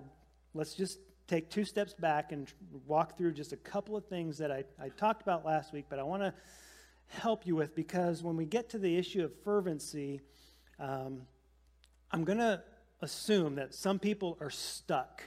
let's 0.54 0.76
just 0.76 1.00
take 1.28 1.50
two 1.50 1.64
steps 1.64 1.94
back 1.94 2.34
and 2.34 2.52
walk 2.86 3.18
through 3.18 3.34
just 3.34 3.54
a 3.54 3.58
couple 3.58 3.96
of 3.96 4.06
things 4.06 4.38
that 4.38 4.52
I, 4.52 4.66
I 4.80 4.90
talked 4.90 5.22
about 5.22 5.46
last 5.46 5.74
week, 5.74 5.86
but 5.90 5.98
I 5.98 6.04
want 6.04 6.22
to 6.22 6.34
help 7.08 7.48
you 7.48 7.56
with 7.56 7.74
because 7.76 8.22
when 8.22 8.36
we 8.36 8.46
get 8.46 8.70
to 8.72 8.78
the 8.78 8.98
issue 8.98 9.24
of 9.24 9.32
fervency, 9.44 10.20
um, 10.80 11.22
I'm 12.12 12.26
going 12.26 12.40
to 12.40 12.62
assume 13.02 13.56
that 13.56 13.74
some 13.74 14.00
people 14.00 14.38
are 14.42 14.50
stuck. 14.50 15.24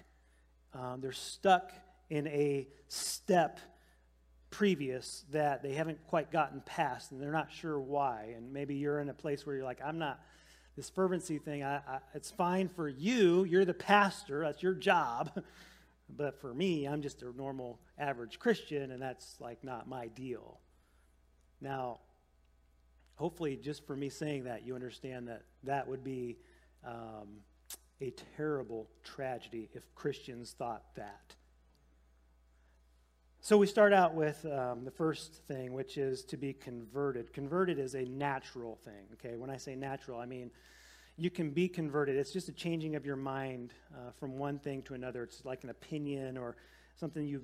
Um, 0.75 1.01
they're 1.01 1.13
stuck 1.13 1.73
in 2.11 2.27
a 2.29 2.69
step 2.89 3.59
previous 4.51 5.25
that 5.31 5.63
they 5.63 5.73
haven't 5.73 5.99
quite 6.07 6.31
gotten 6.31 6.61
past 6.63 7.13
and 7.13 7.21
they're 7.21 7.33
not 7.33 7.53
sure 7.53 7.79
why. 7.79 8.35
And 8.37 8.53
maybe 8.53 8.75
you're 8.75 9.01
in 9.01 9.09
a 9.09 9.15
place 9.15 9.47
where 9.47 9.57
you're 9.57 9.65
like, 9.65 9.81
I'm 9.85 9.99
not, 9.99 10.21
this 10.77 10.89
fervency 10.91 11.39
thing, 11.39 11.63
I, 11.63 11.77
I, 11.77 11.99
it's 12.15 12.31
fine 12.31 12.69
for 12.69 12.89
you. 12.89 13.45
You're 13.45 13.65
the 13.65 13.75
pastor, 13.75 14.41
that's 14.41 14.63
your 14.63 14.75
job. 14.75 15.43
But 16.17 16.41
for 16.41 16.55
me, 16.55 16.87
I'm 16.87 17.03
just 17.03 17.23
a 17.23 17.37
normal, 17.37 17.79
average 17.99 18.39
Christian, 18.39 18.93
and 18.93 19.03
that's 19.03 19.37
like 19.41 19.63
not 19.63 19.89
my 19.89 20.07
deal. 20.09 20.61
Now, 21.61 22.01
hopefully, 23.17 23.57
just 23.57 23.87
for 23.87 23.97
me 23.97 24.09
saying 24.09 24.45
that, 24.45 24.65
you 24.65 24.75
understand 24.75 25.29
that 25.29 25.43
that 25.65 25.87
would 25.87 26.03
be 26.03 26.39
um, 26.85 27.41
a 28.01 28.13
terrible 28.37 28.89
tragedy 29.03 29.69
if 29.75 29.83
Christians 29.95 30.55
thought 30.57 30.85
that. 30.97 31.35
So 33.41 33.57
we 33.57 33.69
start 33.69 33.93
out 33.93 34.15
with 34.15 34.45
um, 34.47 34.85
the 34.85 34.91
first 34.91 35.33
thing, 35.33 35.73
which 35.73 35.97
is 35.97 36.25
to 36.25 36.37
be 36.37 36.53
converted. 36.53 37.33
Converted 37.33 37.79
is 37.79 37.95
a 37.95 38.05
natural 38.05 38.77
thing. 38.85 39.07
Okay, 39.15 39.37
when 39.37 39.49
I 39.49 39.57
say 39.57 39.77
natural, 39.77 40.19
I 40.19 40.27
mean 40.27 40.51
you 41.17 41.31
can 41.31 41.51
be 41.51 41.69
converted. 41.69 42.17
It's 42.17 42.33
just 42.33 42.49
a 42.49 42.53
changing 42.53 42.97
of 42.97 43.07
your 43.07 43.17
mind 43.17 43.73
uh, 43.95 44.11
from 44.19 44.39
one 44.39 44.59
thing 44.59 44.83
to 44.83 44.95
another. 44.95 45.23
It's 45.23 45.45
like 45.45 45.63
an 45.63 45.71
opinion 45.71 46.37
or 46.37 46.57
something 46.97 47.27
you 47.27 47.43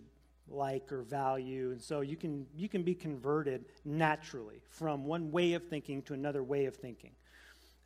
like 0.48 0.92
or 0.92 1.02
value, 1.02 1.70
and 1.70 1.80
so 1.80 2.00
you 2.00 2.16
can 2.16 2.44
you 2.56 2.68
can 2.68 2.82
be 2.82 2.94
converted 2.94 3.64
naturally 3.84 4.60
from 4.68 5.04
one 5.04 5.30
way 5.30 5.54
of 5.54 5.62
thinking 5.68 6.02
to 6.02 6.14
another 6.14 6.42
way 6.42 6.66
of 6.66 6.74
thinking. 6.74 7.12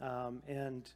Um, 0.00 0.42
and 0.48 0.90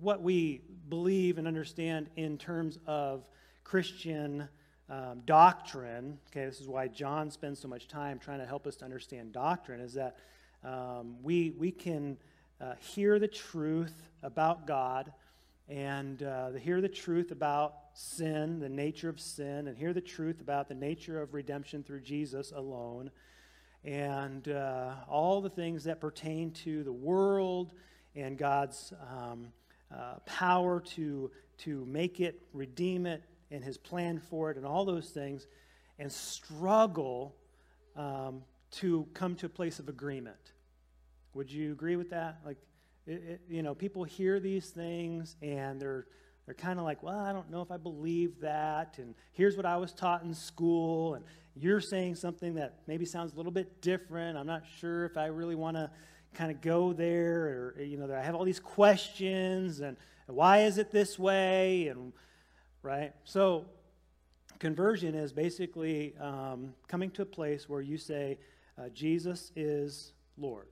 what 0.00 0.22
we 0.22 0.62
believe 0.88 1.38
and 1.38 1.48
understand 1.48 2.10
in 2.16 2.38
terms 2.38 2.78
of 2.86 3.24
Christian 3.64 4.48
um, 4.88 5.22
doctrine, 5.24 6.18
okay, 6.30 6.44
this 6.44 6.60
is 6.60 6.68
why 6.68 6.88
John 6.88 7.30
spends 7.30 7.60
so 7.60 7.68
much 7.68 7.88
time 7.88 8.18
trying 8.18 8.40
to 8.40 8.46
help 8.46 8.66
us 8.66 8.76
to 8.76 8.84
understand 8.84 9.32
doctrine, 9.32 9.80
is 9.80 9.94
that 9.94 10.16
um, 10.64 11.16
we, 11.22 11.50
we 11.50 11.70
can 11.70 12.18
uh, 12.60 12.74
hear 12.78 13.18
the 13.18 13.28
truth 13.28 13.94
about 14.22 14.66
God 14.66 15.12
and 15.68 16.22
uh, 16.22 16.52
hear 16.52 16.80
the 16.80 16.88
truth 16.88 17.30
about 17.30 17.74
sin, 17.94 18.60
the 18.60 18.68
nature 18.68 19.08
of 19.08 19.20
sin, 19.20 19.68
and 19.68 19.76
hear 19.76 19.92
the 19.92 20.00
truth 20.00 20.40
about 20.40 20.68
the 20.68 20.74
nature 20.74 21.22
of 21.22 21.34
redemption 21.34 21.82
through 21.82 22.00
Jesus 22.00 22.52
alone, 22.52 23.10
and 23.84 24.48
uh, 24.48 24.94
all 25.08 25.40
the 25.40 25.50
things 25.50 25.84
that 25.84 26.00
pertain 26.00 26.50
to 26.50 26.84
the 26.84 26.92
world 26.92 27.72
and 28.14 28.36
God's 28.36 28.92
um, 29.10 29.48
uh, 29.92 30.14
power 30.26 30.80
to, 30.80 31.30
to 31.58 31.84
make 31.86 32.20
it, 32.20 32.40
redeem 32.52 33.06
it, 33.06 33.22
and 33.52 33.62
his 33.62 33.76
plan 33.76 34.18
for 34.18 34.50
it 34.50 34.56
and 34.56 34.66
all 34.66 34.84
those 34.84 35.10
things 35.10 35.46
and 35.98 36.10
struggle 36.10 37.36
um, 37.96 38.42
to 38.70 39.06
come 39.14 39.36
to 39.36 39.46
a 39.46 39.48
place 39.48 39.78
of 39.78 39.88
agreement. 39.88 40.52
Would 41.34 41.52
you 41.52 41.72
agree 41.72 41.96
with 41.96 42.10
that? 42.10 42.40
Like, 42.44 42.58
it, 43.06 43.12
it, 43.12 43.40
you 43.48 43.62
know, 43.62 43.74
people 43.74 44.04
hear 44.04 44.40
these 44.40 44.70
things 44.70 45.36
and 45.42 45.80
they're 45.80 46.06
they're 46.46 46.54
kind 46.54 46.78
of 46.78 46.84
like, 46.84 47.02
well, 47.02 47.20
I 47.20 47.32
don't 47.32 47.50
know 47.50 47.62
if 47.62 47.70
I 47.70 47.76
believe 47.76 48.40
that, 48.40 48.96
and 48.98 49.14
here's 49.32 49.56
what 49.56 49.64
I 49.64 49.76
was 49.76 49.92
taught 49.92 50.24
in 50.24 50.34
school, 50.34 51.14
and 51.14 51.24
you're 51.54 51.80
saying 51.80 52.16
something 52.16 52.54
that 52.54 52.80
maybe 52.88 53.04
sounds 53.04 53.32
a 53.32 53.36
little 53.36 53.52
bit 53.52 53.80
different. 53.80 54.36
I'm 54.36 54.46
not 54.46 54.64
sure 54.80 55.04
if 55.04 55.16
I 55.16 55.26
really 55.26 55.54
want 55.54 55.76
to 55.76 55.88
kind 56.34 56.50
of 56.50 56.60
go 56.60 56.92
there, 56.92 57.74
or 57.76 57.82
you 57.82 57.96
know, 57.96 58.12
I 58.12 58.22
have 58.22 58.34
all 58.34 58.44
these 58.44 58.58
questions, 58.58 59.80
and 59.80 59.96
why 60.26 60.62
is 60.62 60.78
it 60.78 60.90
this 60.90 61.16
way, 61.16 61.88
and 61.88 62.12
right? 62.82 63.12
So, 63.24 63.64
conversion 64.58 65.14
is 65.14 65.32
basically 65.32 66.14
um, 66.20 66.74
coming 66.88 67.10
to 67.12 67.22
a 67.22 67.26
place 67.26 67.68
where 67.68 67.80
you 67.80 67.96
say, 67.96 68.38
uh, 68.78 68.88
Jesus 68.90 69.52
is 69.56 70.12
Lord. 70.36 70.68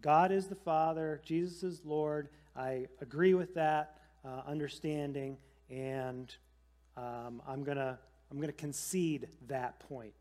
God 0.00 0.32
is 0.32 0.46
the 0.46 0.54
Father, 0.54 1.20
Jesus 1.24 1.62
is 1.62 1.84
Lord. 1.84 2.28
I 2.56 2.86
agree 3.00 3.34
with 3.34 3.54
that 3.54 3.98
uh, 4.24 4.42
understanding, 4.46 5.38
and 5.70 6.34
um, 6.96 7.42
I'm 7.46 7.64
going 7.64 7.78
to 7.78 7.98
I'm 8.30 8.38
going 8.38 8.48
to 8.48 8.52
concede 8.52 9.28
that 9.48 9.78
point. 9.80 10.14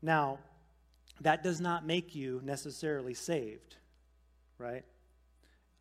Now, 0.00 0.38
that 1.20 1.42
does 1.42 1.60
not 1.60 1.86
make 1.86 2.14
you 2.14 2.40
necessarily 2.44 3.14
saved, 3.14 3.76
right? 4.58 4.84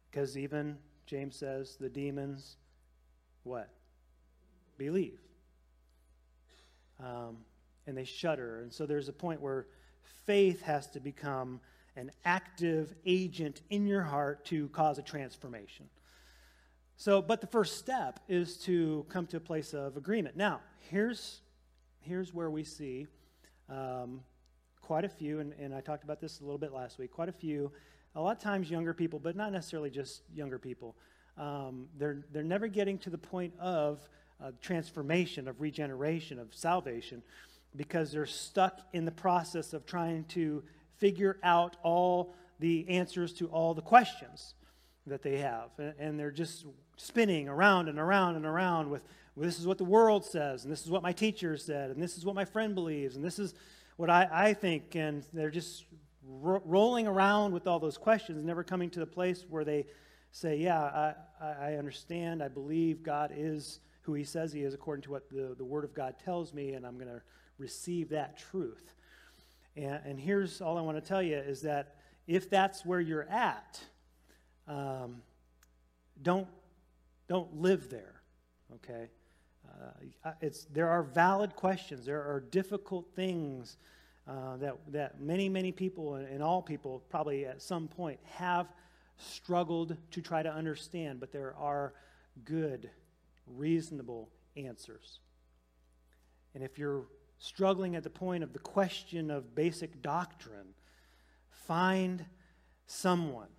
Because 0.09 0.37
even 0.37 0.77
James 1.05 1.35
says 1.35 1.75
the 1.79 1.89
demons 1.89 2.57
what? 3.43 3.69
Believe. 4.77 5.19
Um, 6.99 7.37
and 7.85 7.97
they 7.97 8.05
shudder. 8.05 8.61
And 8.61 8.73
so 8.73 8.85
there's 8.85 9.09
a 9.09 9.13
point 9.13 9.41
where 9.41 9.67
faith 10.25 10.61
has 10.61 10.87
to 10.91 10.99
become 10.99 11.59
an 11.95 12.11
active 12.25 12.95
agent 13.05 13.61
in 13.69 13.85
your 13.85 14.01
heart 14.01 14.45
to 14.45 14.67
cause 14.69 14.97
a 14.97 15.01
transformation. 15.03 15.89
So, 16.95 17.21
but 17.21 17.41
the 17.41 17.47
first 17.47 17.77
step 17.77 18.19
is 18.27 18.57
to 18.59 19.05
come 19.09 19.27
to 19.27 19.37
a 19.37 19.39
place 19.39 19.73
of 19.73 19.97
agreement. 19.97 20.37
Now, 20.37 20.61
here's, 20.89 21.41
here's 21.99 22.33
where 22.33 22.49
we 22.49 22.63
see 22.63 23.07
um, 23.69 24.21
quite 24.81 25.03
a 25.03 25.09
few, 25.09 25.39
and, 25.39 25.53
and 25.53 25.73
I 25.73 25.81
talked 25.81 26.03
about 26.03 26.19
this 26.19 26.39
a 26.39 26.43
little 26.43 26.57
bit 26.57 26.71
last 26.71 26.99
week, 26.99 27.11
quite 27.11 27.29
a 27.29 27.33
few, 27.33 27.71
a 28.15 28.21
lot 28.21 28.37
of 28.37 28.43
times 28.43 28.69
younger 28.69 28.93
people, 28.93 29.19
but 29.19 29.35
not 29.35 29.51
necessarily 29.51 29.89
just 29.89 30.21
younger 30.33 30.59
people, 30.59 30.95
um, 31.37 31.87
they're, 31.97 32.25
they're 32.31 32.43
never 32.43 32.67
getting 32.67 32.97
to 32.99 33.09
the 33.09 33.17
point 33.17 33.53
of 33.59 33.99
uh, 34.43 34.51
transformation, 34.61 35.47
of 35.47 35.61
regeneration, 35.61 36.39
of 36.39 36.53
salvation, 36.53 37.23
because 37.75 38.11
they're 38.11 38.25
stuck 38.25 38.79
in 38.93 39.05
the 39.05 39.11
process 39.11 39.73
of 39.73 39.85
trying 39.85 40.25
to 40.25 40.63
figure 40.97 41.37
out 41.43 41.77
all 41.83 42.35
the 42.59 42.87
answers 42.89 43.33
to 43.33 43.47
all 43.47 43.73
the 43.73 43.81
questions. 43.81 44.53
that 45.07 45.21
they 45.21 45.37
have. 45.39 45.69
And 45.99 46.19
they're 46.19 46.31
just 46.31 46.65
spinning 46.97 47.49
around 47.49 47.89
and 47.89 47.99
around 47.99 48.35
and 48.35 48.45
around 48.45 48.89
with, 48.89 49.01
well, 49.35 49.45
this 49.45 49.59
is 49.59 49.67
what 49.67 49.77
the 49.77 49.83
world 49.85 50.23
says, 50.23 50.63
and 50.63 50.71
this 50.71 50.85
is 50.85 50.91
what 50.91 51.01
my 51.01 51.11
teacher 51.11 51.57
said, 51.57 51.89
and 51.91 52.01
this 52.01 52.17
is 52.17 52.25
what 52.25 52.35
my 52.35 52.45
friend 52.45 52.75
believes, 52.75 53.15
and 53.15 53.25
this 53.25 53.39
is 53.39 53.53
what 53.97 54.09
I, 54.09 54.29
I 54.31 54.53
think. 54.53 54.95
And 54.95 55.25
they're 55.33 55.49
just 55.49 55.85
ro- 56.25 56.61
rolling 56.65 57.07
around 57.07 57.53
with 57.53 57.67
all 57.67 57.79
those 57.79 57.97
questions, 57.97 58.43
never 58.43 58.63
coming 58.63 58.89
to 58.91 58.99
the 58.99 59.07
place 59.07 59.45
where 59.49 59.65
they 59.65 59.85
say, 60.33 60.57
Yeah, 60.57 60.81
I, 60.81 61.15
I 61.45 61.73
understand, 61.75 62.43
I 62.43 62.49
believe 62.49 63.03
God 63.03 63.31
is 63.33 63.79
who 64.01 64.13
he 64.13 64.25
says 64.25 64.51
he 64.51 64.63
is 64.63 64.73
according 64.73 65.03
to 65.03 65.11
what 65.11 65.29
the, 65.29 65.55
the 65.57 65.63
Word 65.63 65.85
of 65.85 65.93
God 65.93 66.15
tells 66.25 66.53
me, 66.53 66.73
and 66.73 66.85
I'm 66.85 66.95
going 66.95 67.07
to 67.07 67.21
receive 67.57 68.09
that 68.09 68.37
truth. 68.37 68.93
And, 69.77 70.01
and 70.05 70.19
here's 70.19 70.59
all 70.59 70.77
I 70.77 70.81
want 70.81 70.97
to 70.97 71.07
tell 71.07 71.21
you 71.21 71.37
is 71.37 71.61
that 71.61 71.95
if 72.27 72.49
that's 72.49 72.85
where 72.85 72.99
you're 72.99 73.29
at, 73.29 73.79
um, 74.67 75.21
don't, 76.21 76.47
don't 77.29 77.61
live 77.61 77.89
there, 77.89 78.21
okay? 78.75 79.09
Uh, 80.25 80.31
it's, 80.41 80.65
there 80.65 80.89
are 80.89 81.03
valid 81.03 81.55
questions. 81.55 82.05
There 82.05 82.21
are 82.21 82.43
difficult 82.51 83.07
things 83.15 83.77
uh, 84.27 84.57
that, 84.57 84.77
that 84.89 85.21
many, 85.21 85.47
many 85.47 85.71
people 85.71 86.15
and, 86.15 86.27
and 86.27 86.43
all 86.43 86.61
people 86.61 87.03
probably 87.09 87.45
at 87.45 87.61
some 87.61 87.87
point 87.87 88.19
have 88.25 88.67
struggled 89.17 89.97
to 90.11 90.21
try 90.21 90.43
to 90.43 90.51
understand, 90.51 91.19
but 91.19 91.31
there 91.31 91.55
are 91.55 91.93
good, 92.43 92.89
reasonable 93.47 94.29
answers. 94.55 95.19
And 96.53 96.63
if 96.63 96.77
you're 96.77 97.05
struggling 97.37 97.95
at 97.95 98.03
the 98.03 98.09
point 98.09 98.43
of 98.43 98.53
the 98.53 98.59
question 98.59 99.31
of 99.31 99.55
basic 99.55 100.01
doctrine, 100.01 100.73
find 101.49 102.25
someone, 102.85 103.49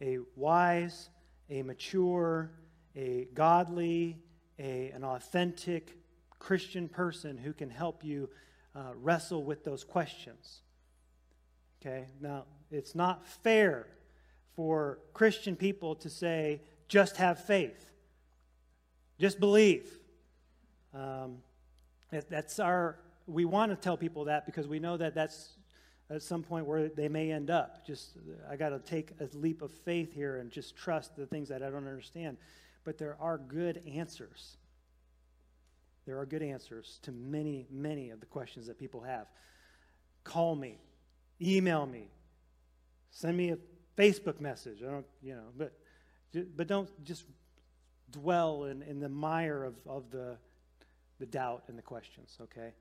a 0.00 0.18
wise, 0.36 1.10
a 1.50 1.62
mature, 1.62 2.50
a 2.96 3.28
godly, 3.34 4.18
a, 4.58 4.90
an 4.90 5.04
authentic 5.04 5.98
Christian 6.38 6.88
person 6.88 7.36
who 7.36 7.52
can 7.52 7.70
help 7.70 8.04
you 8.04 8.28
uh, 8.74 8.92
wrestle 8.96 9.42
with 9.42 9.64
those 9.64 9.84
questions. 9.84 10.62
Okay? 11.80 12.06
Now, 12.20 12.44
it's 12.70 12.94
not 12.94 13.26
fair 13.26 13.86
for 14.56 14.98
Christian 15.12 15.56
people 15.56 15.94
to 15.96 16.10
say, 16.10 16.60
just 16.88 17.16
have 17.16 17.44
faith, 17.44 17.86
just 19.18 19.40
believe. 19.40 19.90
Um, 20.92 21.38
that's 22.10 22.60
our, 22.60 22.98
we 23.26 23.44
want 23.44 23.72
to 23.72 23.76
tell 23.76 23.96
people 23.96 24.26
that 24.26 24.46
because 24.46 24.68
we 24.68 24.78
know 24.78 24.96
that 24.96 25.14
that's 25.14 25.54
at 26.10 26.22
some 26.22 26.42
point 26.42 26.66
where 26.66 26.88
they 26.88 27.08
may 27.08 27.32
end 27.32 27.50
up. 27.50 27.86
Just, 27.86 28.16
I 28.48 28.56
got 28.56 28.68
to 28.68 28.78
take 28.78 29.12
a 29.20 29.28
leap 29.36 29.62
of 29.62 29.72
faith 29.72 30.12
here 30.12 30.36
and 30.36 30.50
just 30.50 30.76
trust 30.76 31.16
the 31.16 31.26
things 31.26 31.48
that 31.48 31.62
I 31.62 31.70
don't 31.70 31.88
understand. 31.88 32.36
But 32.84 32.98
there 32.98 33.16
are 33.18 33.38
good 33.38 33.82
answers. 33.90 34.56
There 36.06 36.18
are 36.18 36.26
good 36.26 36.42
answers 36.42 36.98
to 37.02 37.12
many, 37.12 37.66
many 37.70 38.10
of 38.10 38.20
the 38.20 38.26
questions 38.26 38.66
that 38.66 38.78
people 38.78 39.00
have. 39.00 39.26
Call 40.22 40.54
me, 40.54 40.78
email 41.40 41.86
me, 41.86 42.08
send 43.10 43.36
me 43.36 43.50
a 43.50 43.58
Facebook 43.96 44.40
message. 44.40 44.82
I 44.82 44.90
don't, 44.90 45.06
you 45.22 45.34
know, 45.34 45.48
but, 45.56 45.72
but 46.56 46.66
don't 46.66 46.88
just 47.04 47.24
dwell 48.10 48.64
in, 48.64 48.82
in 48.82 49.00
the 49.00 49.08
mire 49.08 49.64
of, 49.64 49.74
of 49.86 50.10
the, 50.10 50.36
the 51.18 51.26
doubt 51.26 51.64
and 51.68 51.78
the 51.78 51.82
questions, 51.82 52.38
okay? 52.40 52.72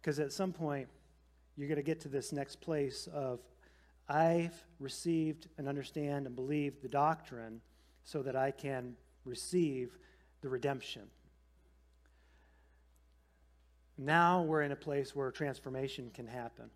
Because 0.00 0.18
at 0.18 0.32
some 0.32 0.52
point, 0.52 0.88
you're 1.56 1.68
going 1.68 1.76
to 1.76 1.82
get 1.82 2.00
to 2.02 2.08
this 2.08 2.32
next 2.32 2.60
place 2.60 3.08
of, 3.12 3.40
I've 4.08 4.62
received 4.78 5.48
and 5.58 5.68
understand 5.68 6.26
and 6.26 6.36
believe 6.36 6.80
the 6.80 6.88
doctrine 6.88 7.60
so 8.04 8.22
that 8.22 8.36
I 8.36 8.50
can 8.50 8.94
receive 9.24 9.98
the 10.42 10.48
redemption. 10.48 11.02
Now 13.98 14.42
we're 14.42 14.62
in 14.62 14.72
a 14.72 14.76
place 14.76 15.16
where 15.16 15.30
transformation 15.30 16.10
can 16.14 16.26
happen 16.26 16.70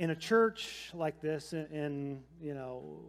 in 0.00 0.08
a 0.08 0.16
church 0.16 0.90
like 0.94 1.20
this, 1.20 1.52
and, 1.52 2.22
you 2.40 2.54
know, 2.54 3.00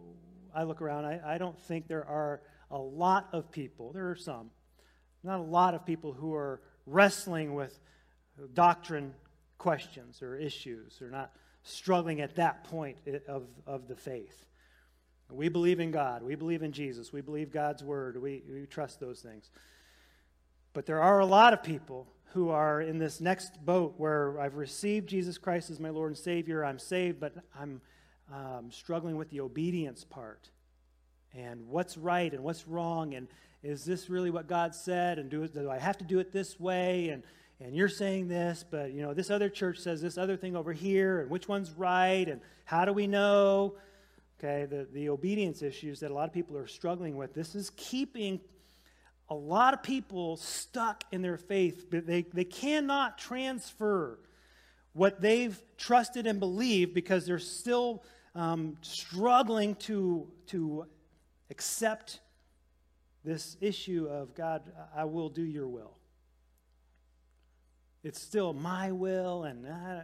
I 0.54 0.64
look 0.64 0.82
around, 0.82 1.06
I, 1.06 1.20
I 1.24 1.38
don't 1.38 1.58
think 1.58 1.88
there 1.88 2.04
are 2.04 2.42
a 2.70 2.76
lot 2.76 3.30
of 3.32 3.50
people, 3.50 3.92
there 3.94 4.10
are 4.10 4.14
some, 4.14 4.50
not 5.22 5.40
a 5.40 5.42
lot 5.42 5.72
of 5.72 5.86
people 5.86 6.12
who 6.12 6.34
are 6.34 6.60
wrestling 6.86 7.54
with 7.54 7.80
doctrine 8.52 9.14
questions 9.56 10.20
or 10.20 10.36
issues 10.36 11.00
or 11.00 11.08
not 11.08 11.32
struggling 11.62 12.20
at 12.20 12.36
that 12.36 12.64
point 12.64 12.98
of, 13.26 13.44
of 13.66 13.88
the 13.88 13.96
faith. 13.96 14.44
We 15.30 15.48
believe 15.48 15.80
in 15.80 15.92
God. 15.92 16.22
We 16.22 16.34
believe 16.34 16.62
in 16.62 16.72
Jesus. 16.72 17.10
We 17.10 17.22
believe 17.22 17.50
God's 17.50 17.82
word. 17.82 18.20
We, 18.20 18.42
we 18.46 18.66
trust 18.66 19.00
those 19.00 19.20
things. 19.20 19.48
But 20.74 20.84
there 20.84 21.00
are 21.00 21.20
a 21.20 21.26
lot 21.26 21.54
of 21.54 21.62
people 21.62 22.06
who 22.32 22.48
are 22.48 22.80
in 22.80 22.98
this 22.98 23.20
next 23.20 23.64
boat 23.64 23.94
where 23.98 24.40
I've 24.40 24.56
received 24.56 25.08
Jesus 25.08 25.36
Christ 25.36 25.70
as 25.70 25.78
my 25.78 25.90
Lord 25.90 26.10
and 26.12 26.18
Savior. 26.18 26.64
I'm 26.64 26.78
saved, 26.78 27.20
but 27.20 27.34
I'm 27.58 27.80
um, 28.32 28.70
struggling 28.70 29.16
with 29.16 29.28
the 29.30 29.40
obedience 29.40 30.04
part. 30.04 30.50
And 31.34 31.68
what's 31.68 31.96
right 31.96 32.32
and 32.32 32.42
what's 32.42 32.66
wrong, 32.66 33.14
and 33.14 33.28
is 33.62 33.84
this 33.84 34.08
really 34.08 34.30
what 34.30 34.48
God 34.48 34.74
said? 34.74 35.18
And 35.18 35.30
do, 35.30 35.46
do 35.46 35.70
I 35.70 35.78
have 35.78 35.98
to 35.98 36.04
do 36.04 36.18
it 36.18 36.32
this 36.32 36.58
way? 36.58 37.10
And, 37.10 37.22
and 37.60 37.76
you're 37.76 37.88
saying 37.88 38.28
this, 38.28 38.64
but 38.68 38.92
you 38.92 39.02
know, 39.02 39.14
this 39.14 39.30
other 39.30 39.48
church 39.48 39.78
says 39.78 40.00
this 40.00 40.16
other 40.16 40.36
thing 40.36 40.56
over 40.56 40.72
here, 40.72 41.20
and 41.20 41.30
which 41.30 41.48
one's 41.48 41.70
right? 41.72 42.26
And 42.28 42.40
how 42.64 42.84
do 42.84 42.92
we 42.92 43.06
know? 43.06 43.74
Okay, 44.38 44.66
the, 44.66 44.88
the 44.92 45.08
obedience 45.08 45.62
issues 45.62 46.00
that 46.00 46.10
a 46.10 46.14
lot 46.14 46.28
of 46.28 46.32
people 46.32 46.56
are 46.56 46.66
struggling 46.66 47.16
with. 47.16 47.32
This 47.34 47.54
is 47.54 47.70
keeping 47.76 48.40
a 49.32 49.34
lot 49.34 49.72
of 49.72 49.82
people 49.82 50.36
stuck 50.36 51.04
in 51.10 51.22
their 51.22 51.38
faith, 51.38 51.90
they, 51.90 52.26
they 52.34 52.44
cannot 52.44 53.16
transfer 53.16 54.18
what 54.92 55.22
they've 55.22 55.58
trusted 55.78 56.26
and 56.26 56.38
believed 56.38 56.92
because 56.92 57.24
they're 57.24 57.38
still 57.38 58.04
um, 58.34 58.76
struggling 58.82 59.74
to, 59.76 60.28
to 60.48 60.84
accept 61.50 62.20
this 63.24 63.56
issue 63.62 64.06
of 64.10 64.34
God, 64.34 64.70
I 64.94 65.04
will 65.06 65.30
do 65.30 65.42
your 65.42 65.66
will. 65.66 65.96
It's 68.04 68.20
still 68.20 68.52
my 68.52 68.92
will, 68.92 69.44
and 69.44 69.66
uh, 69.66 70.00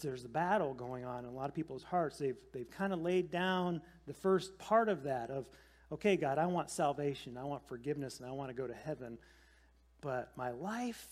there's 0.00 0.24
a 0.24 0.28
battle 0.28 0.72
going 0.72 1.04
on 1.04 1.24
in 1.24 1.30
a 1.30 1.34
lot 1.34 1.50
of 1.50 1.54
people's 1.54 1.82
hearts. 1.82 2.16
They've, 2.16 2.38
they've 2.54 2.70
kind 2.70 2.94
of 2.94 3.02
laid 3.02 3.30
down 3.30 3.82
the 4.06 4.14
first 4.14 4.56
part 4.58 4.88
of 4.88 5.02
that 5.02 5.28
of 5.28 5.44
okay, 5.92 6.16
God, 6.16 6.38
I 6.38 6.46
want 6.46 6.70
salvation, 6.70 7.36
I 7.36 7.44
want 7.44 7.66
forgiveness, 7.68 8.20
and 8.20 8.28
I 8.28 8.32
want 8.32 8.50
to 8.50 8.54
go 8.54 8.66
to 8.66 8.74
heaven. 8.74 9.18
But 10.00 10.32
my 10.36 10.50
life, 10.50 11.06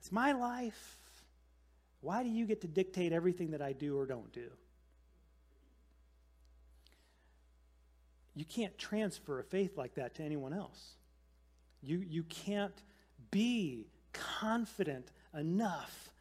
it's 0.00 0.12
my 0.12 0.32
life. 0.32 0.98
Why 2.00 2.22
do 2.22 2.28
you 2.28 2.46
get 2.46 2.60
to 2.62 2.68
dictate 2.68 3.12
everything 3.12 3.50
that 3.50 3.62
I 3.62 3.72
do 3.72 3.98
or 3.98 4.06
don't 4.06 4.32
do? 4.32 4.48
You 8.34 8.44
can't 8.44 8.76
transfer 8.78 9.40
a 9.40 9.44
faith 9.44 9.78
like 9.78 9.94
that 9.94 10.14
to 10.16 10.22
anyone 10.22 10.52
else. 10.52 10.96
You, 11.82 12.04
you 12.06 12.22
can't 12.24 12.82
be 13.30 13.86
confident 14.12 15.10
enough 15.34 16.12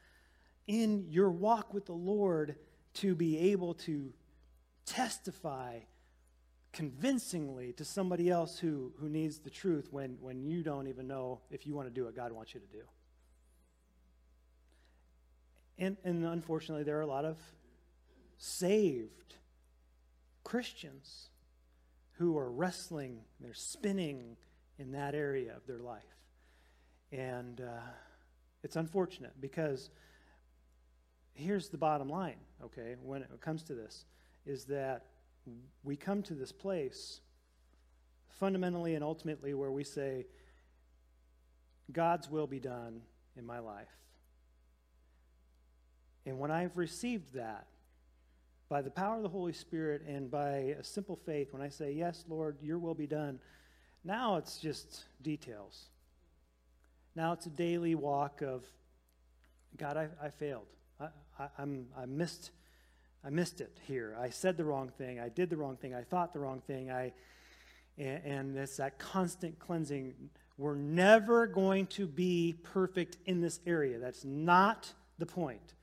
in 0.68 1.06
your 1.10 1.30
walk 1.30 1.74
with 1.74 1.86
the 1.86 1.94
Lord 1.94 2.56
to 2.96 3.16
be 3.16 3.52
able 3.52 3.74
to 3.74 4.14
testify 4.86 5.80
convincingly 6.76 7.72
to 7.72 7.86
somebody 7.86 8.30
else 8.30 8.60
who, 8.60 8.92
who 9.00 9.08
needs 9.08 9.40
the 9.40 9.50
truth 9.50 9.88
when, 9.92 10.18
when 10.20 10.44
you 10.44 10.62
don't 10.62 10.88
even 10.88 11.08
know 11.08 11.40
if 11.50 11.66
you 11.66 11.74
want 11.74 11.88
to 11.88 11.94
do 11.94 12.04
what 12.04 12.16
God 12.16 12.34
wants 12.34 12.54
you 12.54 12.60
to 12.60 12.68
do. 12.68 12.84
And, 15.78 15.96
and 16.04 16.26
unfortunately, 16.26 16.84
there 16.84 16.98
are 16.98 17.02
a 17.02 17.08
lot 17.08 17.24
of 17.24 17.38
saved 18.38 19.36
Christians 20.44 21.30
who 22.18 22.38
are 22.38 22.52
wrestling, 22.52 23.22
they're 23.40 23.54
spinning 23.54 24.36
in 24.78 24.92
that 24.92 25.16
area 25.16 25.56
of 25.56 25.66
their 25.68 25.80
life. 25.80 26.04
And 27.12 27.62
uh, 27.62 27.82
it's 28.64 28.76
unfortunate 28.76 29.40
because 29.40 29.90
here's 31.34 31.70
the 31.70 31.78
bottom 31.78 32.10
line, 32.10 32.40
okay, 32.64 32.96
when 33.02 33.22
it 33.22 33.30
comes 33.40 33.64
to 33.64 33.76
this, 33.76 34.04
is 34.46 34.66
that 34.66 35.06
we 35.84 35.96
come 35.96 36.24
to 36.24 36.34
this 36.34 36.52
place 36.52 37.20
fundamentally 38.40 38.96
and 38.96 39.04
ultimately 39.04 39.54
where 39.54 39.72
we 39.72 39.84
say, 39.84 40.26
God's 41.92 42.30
will 42.30 42.48
be 42.48 42.60
done 42.60 43.02
in 43.38 43.46
my 43.46 43.60
life. 43.60 43.88
And 46.26 46.40
when 46.40 46.52
I've 46.52 46.76
received 46.78 47.34
that, 47.36 47.68
by 48.68 48.82
the 48.82 48.90
power 48.90 49.18
of 49.18 49.22
the 49.22 49.30
Holy 49.30 49.54
Spirit 49.54 50.02
and 50.08 50.32
by 50.32 50.76
a 50.80 50.84
simple 50.84 51.16
faith, 51.16 51.54
when 51.54 51.62
I 51.62 51.70
say, 51.70 51.92
Yes, 51.92 52.26
Lord, 52.28 52.58
your 52.62 52.80
will 52.80 52.96
be 52.96 53.06
done, 53.06 53.40
now 54.04 54.38
it's 54.38 54.58
just 54.58 55.04
details. 55.22 55.90
Now 57.16 57.32
it's 57.34 57.46
a 57.46 57.52
daily 57.52 57.96
walk 57.96 58.42
of, 58.42 58.66
God, 59.78 59.98
I, 59.98 60.08
I 60.22 60.30
failed. 60.30 60.68
I, 61.00 61.08
I, 61.40 61.48
I'm, 61.60 61.86
I 61.98 62.06
missed 62.06 62.52
I 63.26 63.30
missed 63.32 63.60
it 63.60 63.76
here. 63.88 64.16
I 64.20 64.30
said 64.30 64.56
the 64.56 64.66
wrong 64.66 64.92
thing. 64.98 65.20
I 65.20 65.30
did 65.30 65.50
the 65.50 65.58
wrong 65.58 65.78
thing. 65.78 65.96
I 65.96 66.04
thought 66.04 66.32
the 66.32 66.40
wrong 66.40 66.62
thing. 66.68 66.92
I, 66.92 67.12
and, 67.98 68.24
and 68.24 68.58
it's 68.58 68.78
that 68.78 69.00
constant 69.00 69.58
cleansing. 69.58 70.14
We're 70.58 70.76
never 70.76 71.48
going 71.48 71.88
to 71.88 72.06
be 72.06 72.56
perfect 72.64 73.18
in 73.26 73.42
this 73.42 73.60
area. 73.66 73.98
That's 73.98 74.24
not 74.24 74.94
the 75.18 75.26
point. 75.26 75.74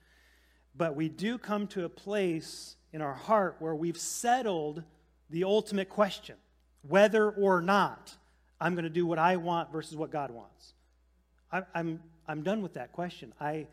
But 0.77 0.95
we 0.95 1.09
do 1.09 1.37
come 1.37 1.67
to 1.69 1.85
a 1.85 1.89
place 1.89 2.77
in 2.93 3.03
our 3.03 3.15
heart 3.15 3.57
where 3.59 3.75
we've 3.75 3.99
settled 3.99 4.85
the 5.29 5.45
ultimate 5.45 5.89
question 5.89 6.37
whether 6.83 7.31
or 7.31 7.61
not 7.61 8.17
I'm 8.61 8.75
going 8.75 8.85
to 8.85 8.91
do 8.91 9.07
what 9.07 9.19
I 9.19 9.37
want 9.37 9.73
versus 9.73 9.97
what 9.97 10.11
God 10.11 10.31
wants. 10.31 10.75
I, 11.51 11.63
I'm, 11.75 12.01
I'm 12.27 12.43
done 12.43 12.63
with 12.63 12.75
that 12.75 12.93
question. 12.93 13.33
I, 13.41 13.67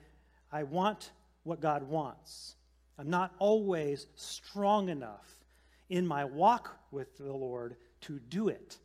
I 0.51 0.63
want 0.63 1.11
what 1.43 1.59
God 1.59 1.83
wants. 1.83 2.55
I'm 2.99 3.09
not 3.09 3.33
always 3.39 4.07
strong 4.15 4.89
enough 4.89 5.25
in 5.89 6.05
my 6.05 6.25
walk 6.25 6.77
with 6.91 7.17
the 7.17 7.31
Lord 7.31 7.77
to 8.01 8.19
do 8.19 8.49
it, 8.49 8.77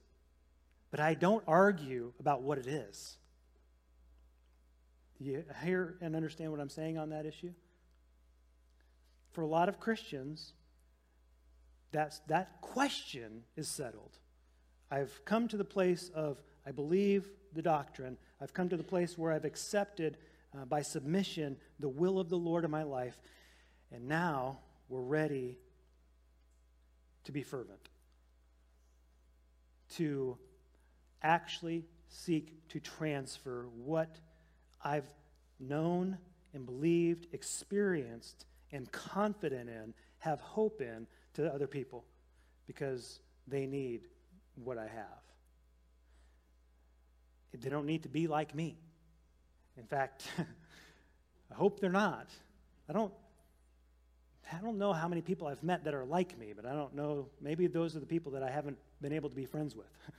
but 0.92 1.00
I 1.00 1.14
don't 1.14 1.42
argue 1.48 2.12
about 2.20 2.42
what 2.42 2.58
it 2.58 2.68
is. 2.68 3.16
Do 5.18 5.24
you 5.24 5.44
hear 5.64 5.96
and 6.00 6.14
understand 6.14 6.52
what 6.52 6.60
I'm 6.60 6.68
saying 6.68 6.96
on 6.96 7.10
that 7.10 7.26
issue? 7.26 7.52
For 9.32 9.42
a 9.42 9.46
lot 9.48 9.68
of 9.68 9.80
Christians, 9.80 10.52
that's, 11.90 12.20
that 12.28 12.60
question 12.60 13.42
is 13.56 13.68
settled. 13.68 14.18
I've 14.92 15.24
come 15.24 15.48
to 15.48 15.56
the 15.56 15.64
place 15.64 16.08
of, 16.14 16.40
I 16.64 16.70
believe 16.70 17.28
the 17.52 17.62
doctrine. 17.62 18.16
I've 18.40 18.54
come 18.54 18.68
to 18.68 18.76
the 18.76 18.84
place 18.84 19.18
where 19.18 19.32
I've 19.32 19.44
accepted 19.44 20.18
uh, 20.56 20.64
by 20.66 20.82
submission 20.82 21.56
the 21.80 21.88
will 21.88 22.20
of 22.20 22.28
the 22.28 22.38
Lord 22.38 22.64
in 22.64 22.70
my 22.70 22.84
life. 22.84 23.18
And 23.94 24.08
now 24.08 24.58
we're 24.88 25.00
ready 25.00 25.56
to 27.22 27.32
be 27.32 27.42
fervent, 27.42 27.88
to 29.96 30.36
actually 31.22 31.84
seek 32.08 32.68
to 32.70 32.80
transfer 32.80 33.66
what 33.76 34.18
I've 34.82 35.06
known 35.60 36.18
and 36.52 36.66
believed, 36.66 37.28
experienced, 37.32 38.46
and 38.72 38.90
confident 38.90 39.70
in, 39.70 39.94
have 40.18 40.40
hope 40.40 40.80
in 40.80 41.06
to 41.34 41.46
other 41.46 41.68
people 41.68 42.04
because 42.66 43.20
they 43.46 43.64
need 43.64 44.08
what 44.56 44.76
I 44.76 44.88
have. 44.88 45.22
They 47.52 47.70
don't 47.70 47.86
need 47.86 48.02
to 48.02 48.08
be 48.08 48.26
like 48.26 48.56
me. 48.56 48.76
In 49.76 49.84
fact, 49.84 50.24
I 51.50 51.54
hope 51.54 51.78
they're 51.78 51.90
not. 51.90 52.28
I 52.88 52.92
don't 52.92 53.12
I 54.52 54.58
don't 54.58 54.78
know 54.78 54.92
how 54.92 55.08
many 55.08 55.22
people 55.22 55.46
I've 55.46 55.62
met 55.62 55.84
that 55.84 55.94
are 55.94 56.04
like 56.04 56.38
me, 56.38 56.52
but 56.54 56.66
I 56.66 56.74
don't 56.74 56.94
know. 56.94 57.28
Maybe 57.40 57.66
those 57.66 57.96
are 57.96 58.00
the 58.00 58.06
people 58.06 58.32
that 58.32 58.42
I 58.42 58.50
haven't 58.50 58.76
been 59.00 59.12
able 59.12 59.30
to 59.30 59.34
be 59.34 59.46
friends 59.46 59.74
with. 59.74 59.86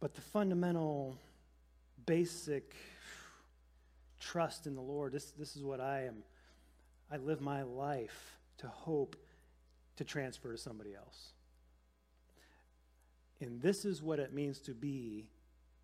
but 0.00 0.14
the 0.14 0.20
fundamental, 0.20 1.18
basic 2.06 2.74
trust 4.20 4.66
in 4.66 4.74
the 4.74 4.80
Lord, 4.80 5.12
this, 5.12 5.32
this 5.32 5.56
is 5.56 5.62
what 5.62 5.80
I 5.80 6.04
am. 6.04 6.22
I 7.10 7.18
live 7.18 7.40
my 7.40 7.62
life 7.62 8.38
to 8.58 8.68
hope 8.68 9.16
to 9.96 10.04
transfer 10.04 10.52
to 10.52 10.58
somebody 10.58 10.94
else. 10.94 11.33
And 13.44 13.60
this 13.60 13.84
is 13.84 14.02
what 14.02 14.18
it 14.20 14.32
means 14.32 14.58
to 14.60 14.72
be 14.72 15.26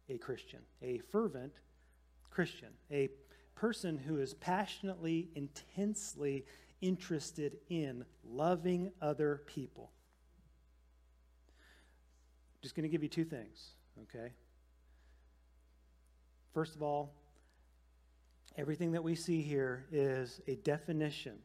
a 0.09 0.17
Christian, 0.17 0.61
a 0.81 0.97
fervent 1.13 1.53
Christian, 2.31 2.71
a 2.91 3.11
person 3.55 3.99
who 3.99 4.17
is 4.17 4.33
passionately, 4.33 5.29
intensely 5.35 6.47
interested 6.81 7.59
in 7.69 8.07
loving 8.25 8.91
other 9.03 9.43
people. 9.45 9.91
Just 12.63 12.75
going 12.75 12.85
to 12.85 12.89
give 12.89 13.03
you 13.03 13.11
two 13.11 13.27
things, 13.27 13.73
okay? 14.05 14.33
First 16.55 16.77
of 16.77 16.83
all, 16.83 17.13
everything 18.57 18.93
that 18.93 19.05
we 19.05 19.15
see 19.15 19.43
here 19.43 19.85
is 19.93 20.41
a 20.47 20.55
definition 20.55 21.37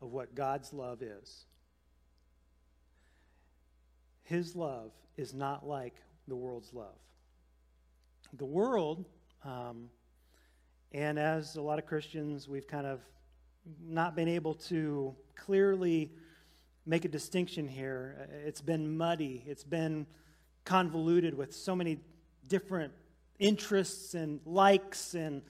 of 0.00 0.12
what 0.12 0.36
God's 0.36 0.72
love 0.72 1.02
is. 1.02 1.46
His 4.32 4.56
love 4.56 4.92
is 5.18 5.34
not 5.34 5.68
like 5.68 5.92
the 6.26 6.34
world's 6.34 6.72
love. 6.72 6.96
The 8.32 8.46
world, 8.46 9.04
um, 9.44 9.90
and 10.90 11.18
as 11.18 11.56
a 11.56 11.60
lot 11.60 11.78
of 11.78 11.84
Christians, 11.84 12.48
we've 12.48 12.66
kind 12.66 12.86
of 12.86 13.00
not 13.86 14.16
been 14.16 14.28
able 14.28 14.54
to 14.54 15.14
clearly 15.36 16.12
make 16.86 17.04
a 17.04 17.08
distinction 17.08 17.68
here. 17.68 18.26
It's 18.46 18.62
been 18.62 18.96
muddy, 18.96 19.44
it's 19.46 19.64
been 19.64 20.06
convoluted 20.64 21.36
with 21.36 21.54
so 21.54 21.76
many 21.76 21.98
different 22.48 22.94
interests 23.38 24.14
and 24.14 24.40
likes 24.46 25.12
and 25.12 25.42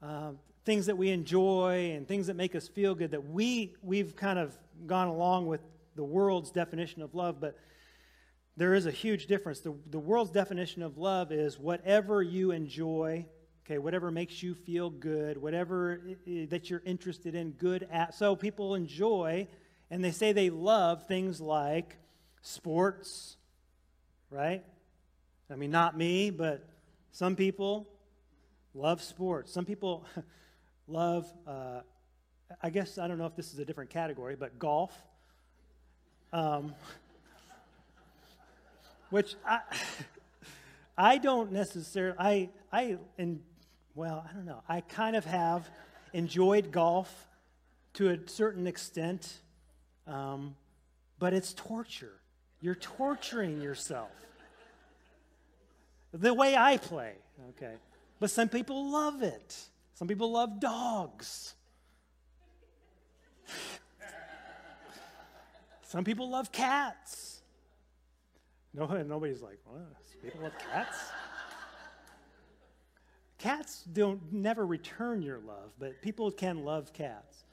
uh, 0.00 0.30
things 0.64 0.86
that 0.86 0.96
we 0.96 1.10
enjoy 1.10 1.90
and 1.90 2.06
things 2.06 2.28
that 2.28 2.36
make 2.36 2.54
us 2.54 2.68
feel 2.68 2.94
good 2.94 3.10
that 3.10 3.28
we, 3.28 3.74
we've 3.82 4.14
kind 4.14 4.38
of 4.38 4.56
gone 4.86 5.08
along 5.08 5.48
with 5.48 5.62
the 5.96 6.04
world's 6.04 6.52
definition 6.52 7.02
of 7.02 7.12
love, 7.16 7.40
but 7.40 7.58
there 8.56 8.74
is 8.74 8.86
a 8.86 8.90
huge 8.90 9.26
difference. 9.26 9.60
The, 9.60 9.74
the 9.90 9.98
world's 9.98 10.30
definition 10.30 10.82
of 10.82 10.96
love 10.96 11.32
is 11.32 11.58
whatever 11.58 12.22
you 12.22 12.52
enjoy, 12.52 13.26
okay, 13.66 13.78
whatever 13.78 14.10
makes 14.10 14.42
you 14.42 14.54
feel 14.54 14.90
good, 14.90 15.36
whatever 15.36 16.00
that 16.26 16.70
you're 16.70 16.82
interested 16.84 17.34
in, 17.34 17.52
good 17.52 17.88
at. 17.90 18.14
So 18.14 18.36
people 18.36 18.74
enjoy, 18.74 19.48
and 19.90 20.04
they 20.04 20.12
say 20.12 20.32
they 20.32 20.50
love 20.50 21.06
things 21.08 21.40
like 21.40 21.96
sports, 22.42 23.36
right? 24.30 24.62
I 25.50 25.56
mean, 25.56 25.70
not 25.70 25.96
me, 25.96 26.30
but 26.30 26.68
some 27.10 27.34
people 27.34 27.88
love 28.72 29.02
sports. 29.02 29.52
Some 29.52 29.64
people 29.64 30.04
love, 30.86 31.30
uh, 31.46 31.80
I 32.62 32.70
guess, 32.70 32.98
I 32.98 33.08
don't 33.08 33.18
know 33.18 33.26
if 33.26 33.34
this 33.34 33.52
is 33.52 33.58
a 33.58 33.64
different 33.64 33.90
category, 33.90 34.36
but 34.36 34.60
golf. 34.60 34.96
Um, 36.32 36.74
which 39.14 39.36
I, 39.46 39.60
I 40.98 41.18
don't 41.18 41.52
necessarily, 41.52 42.16
I, 42.18 42.48
I, 42.72 42.98
and 43.16 43.38
well, 43.94 44.26
I 44.28 44.34
don't 44.34 44.44
know, 44.44 44.64
I 44.68 44.80
kind 44.80 45.14
of 45.14 45.24
have 45.24 45.70
enjoyed 46.12 46.72
golf 46.72 47.28
to 47.92 48.10
a 48.10 48.18
certain 48.26 48.66
extent, 48.66 49.38
um, 50.08 50.56
but 51.20 51.32
it's 51.32 51.54
torture. 51.54 52.14
You're 52.60 52.74
torturing 52.74 53.60
yourself. 53.60 54.10
The 56.12 56.34
way 56.34 56.56
I 56.56 56.78
play, 56.78 57.12
okay. 57.50 57.74
But 58.18 58.32
some 58.32 58.48
people 58.48 58.90
love 58.90 59.22
it. 59.22 59.56
Some 59.94 60.08
people 60.08 60.32
love 60.32 60.58
dogs. 60.58 61.54
Some 65.84 66.02
people 66.02 66.30
love 66.30 66.50
cats. 66.50 67.33
No, 68.74 68.86
nobody's 69.06 69.40
like, 69.40 69.58
what? 69.64 69.82
People 70.22 70.40
love 70.42 70.52
cats? 70.72 70.98
cats 73.38 73.84
don't 73.92 74.32
never 74.32 74.66
return 74.66 75.22
your 75.22 75.38
love, 75.38 75.70
but 75.78 76.00
people 76.02 76.30
can 76.30 76.64
love 76.64 76.92
cats. 76.92 77.44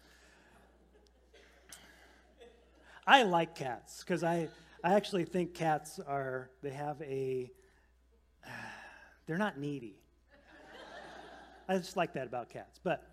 I 3.05 3.23
like 3.23 3.55
cats 3.55 3.99
because 3.99 4.23
I, 4.23 4.47
I 4.84 4.93
actually 4.93 5.25
think 5.25 5.53
cats 5.53 5.99
are, 6.07 6.49
they 6.62 6.69
have 6.69 7.01
a, 7.01 7.51
uh, 8.45 8.49
they're 9.25 9.38
not 9.38 9.60
needy. 9.60 9.95
I 11.67 11.77
just 11.77 11.97
like 11.97 12.13
that 12.13 12.27
about 12.27 12.49
cats. 12.49 12.79
But 12.84 13.05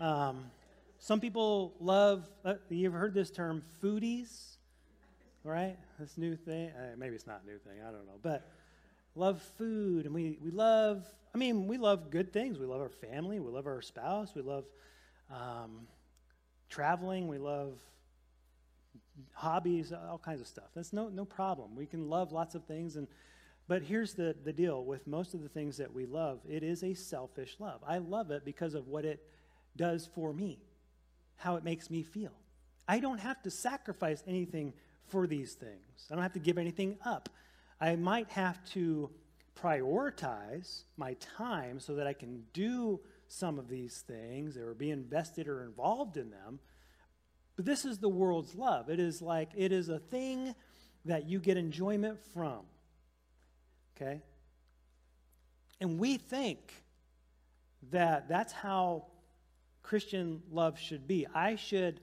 um, 0.00 0.50
some 0.98 1.20
people 1.20 1.74
love, 1.80 2.28
uh, 2.44 2.54
you 2.68 2.86
ever 2.86 2.98
heard 2.98 3.14
this 3.14 3.30
term, 3.30 3.62
foodies? 3.82 4.55
Right? 5.46 5.76
This 5.98 6.18
new 6.18 6.36
thing. 6.36 6.70
Uh, 6.70 6.96
maybe 6.98 7.14
it's 7.14 7.26
not 7.26 7.42
a 7.44 7.46
new 7.46 7.58
thing. 7.58 7.80
I 7.86 7.90
don't 7.90 8.06
know. 8.06 8.18
But 8.20 8.50
love 9.14 9.40
food, 9.56 10.04
and 10.04 10.14
we, 10.14 10.38
we 10.42 10.50
love, 10.50 11.04
I 11.34 11.38
mean, 11.38 11.66
we 11.66 11.78
love 11.78 12.10
good 12.10 12.32
things. 12.32 12.58
We 12.58 12.66
love 12.66 12.80
our 12.80 12.90
family. 12.90 13.40
We 13.40 13.50
love 13.50 13.66
our 13.66 13.80
spouse. 13.80 14.34
We 14.34 14.42
love 14.42 14.64
um, 15.30 15.86
traveling. 16.68 17.28
We 17.28 17.38
love 17.38 17.74
hobbies, 19.32 19.92
all 19.92 20.18
kinds 20.18 20.40
of 20.40 20.46
stuff. 20.46 20.70
That's 20.74 20.92
no, 20.92 21.08
no 21.08 21.24
problem. 21.24 21.74
We 21.76 21.86
can 21.86 22.10
love 22.10 22.32
lots 22.32 22.54
of 22.54 22.64
things. 22.64 22.96
and 22.96 23.06
But 23.68 23.82
here's 23.82 24.14
the, 24.14 24.34
the 24.44 24.52
deal 24.52 24.84
with 24.84 25.06
most 25.06 25.32
of 25.34 25.42
the 25.42 25.48
things 25.48 25.76
that 25.78 25.92
we 25.92 26.06
love 26.06 26.40
it 26.48 26.62
is 26.62 26.82
a 26.82 26.94
selfish 26.94 27.56
love. 27.58 27.80
I 27.86 27.98
love 27.98 28.30
it 28.30 28.44
because 28.44 28.74
of 28.74 28.88
what 28.88 29.04
it 29.04 29.24
does 29.76 30.08
for 30.14 30.32
me, 30.32 30.58
how 31.36 31.56
it 31.56 31.64
makes 31.64 31.90
me 31.90 32.02
feel. 32.02 32.32
I 32.88 33.00
don't 33.00 33.18
have 33.18 33.42
to 33.42 33.50
sacrifice 33.50 34.22
anything 34.26 34.72
for 35.08 35.26
these 35.26 35.54
things. 35.54 36.06
I 36.10 36.14
don't 36.14 36.22
have 36.22 36.32
to 36.34 36.38
give 36.38 36.58
anything 36.58 36.98
up. 37.04 37.28
I 37.80 37.96
might 37.96 38.28
have 38.30 38.64
to 38.70 39.10
prioritize 39.60 40.82
my 40.96 41.14
time 41.14 41.80
so 41.80 41.94
that 41.94 42.06
I 42.06 42.12
can 42.12 42.42
do 42.52 43.00
some 43.28 43.58
of 43.58 43.68
these 43.68 44.04
things 44.06 44.56
or 44.56 44.74
be 44.74 44.90
invested 44.90 45.48
or 45.48 45.64
involved 45.64 46.16
in 46.16 46.30
them. 46.30 46.60
But 47.56 47.64
this 47.64 47.84
is 47.84 47.98
the 47.98 48.08
world's 48.08 48.54
love. 48.54 48.90
It 48.90 49.00
is 49.00 49.22
like, 49.22 49.50
it 49.56 49.72
is 49.72 49.88
a 49.88 49.98
thing 49.98 50.54
that 51.06 51.26
you 51.28 51.40
get 51.40 51.56
enjoyment 51.56 52.18
from. 52.34 52.60
Okay? 53.96 54.20
And 55.80 55.98
we 55.98 56.16
think 56.18 56.72
that 57.90 58.28
that's 58.28 58.52
how 58.52 59.06
Christian 59.82 60.42
love 60.50 60.78
should 60.78 61.06
be. 61.06 61.26
I 61.34 61.56
should. 61.56 62.00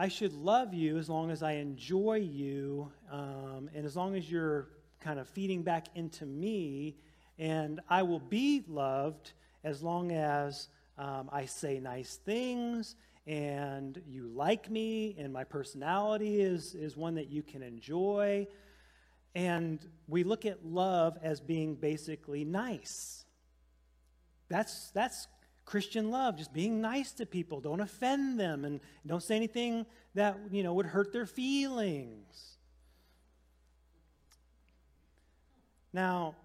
I 0.00 0.06
should 0.06 0.32
love 0.32 0.72
you 0.72 0.96
as 0.96 1.08
long 1.08 1.32
as 1.32 1.42
I 1.42 1.54
enjoy 1.54 2.18
you, 2.18 2.92
um, 3.10 3.68
and 3.74 3.84
as 3.84 3.96
long 3.96 4.14
as 4.14 4.30
you're 4.30 4.68
kind 5.00 5.18
of 5.18 5.28
feeding 5.28 5.64
back 5.64 5.88
into 5.96 6.24
me, 6.24 6.94
and 7.36 7.80
I 7.88 8.04
will 8.04 8.20
be 8.20 8.62
loved 8.68 9.32
as 9.64 9.82
long 9.82 10.12
as 10.12 10.68
um, 10.98 11.28
I 11.32 11.46
say 11.46 11.80
nice 11.80 12.14
things 12.24 12.94
and 13.26 14.00
you 14.06 14.28
like 14.28 14.70
me 14.70 15.16
and 15.18 15.32
my 15.32 15.42
personality 15.42 16.40
is, 16.42 16.76
is 16.76 16.96
one 16.96 17.16
that 17.16 17.28
you 17.28 17.42
can 17.42 17.62
enjoy. 17.62 18.46
And 19.34 19.84
we 20.06 20.22
look 20.22 20.46
at 20.46 20.64
love 20.64 21.18
as 21.22 21.40
being 21.40 21.74
basically 21.74 22.44
nice. 22.44 23.24
That's, 24.48 24.90
that's 24.90 25.26
Christian 25.68 26.10
love, 26.10 26.38
just 26.38 26.54
being 26.54 26.80
nice 26.80 27.12
to 27.12 27.26
people. 27.26 27.60
Don't 27.60 27.80
offend 27.80 28.40
them 28.40 28.64
and 28.64 28.80
don't 29.06 29.22
say 29.22 29.36
anything 29.36 29.84
that 30.14 30.38
you 30.50 30.62
know 30.62 30.72
would 30.72 30.86
hurt 30.86 31.12
their 31.12 31.26
feelings. 31.26 32.56
Now, 35.92 36.36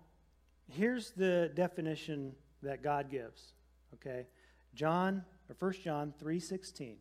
here's 0.70 1.12
the 1.12 1.50
definition 1.56 2.36
that 2.64 2.84
God 2.84 3.10
gives. 3.10 3.54
Okay? 3.94 4.28
John 4.76 5.24
or 5.48 5.56
1 5.58 5.82
John 5.82 6.14
3:16. 6.20 6.98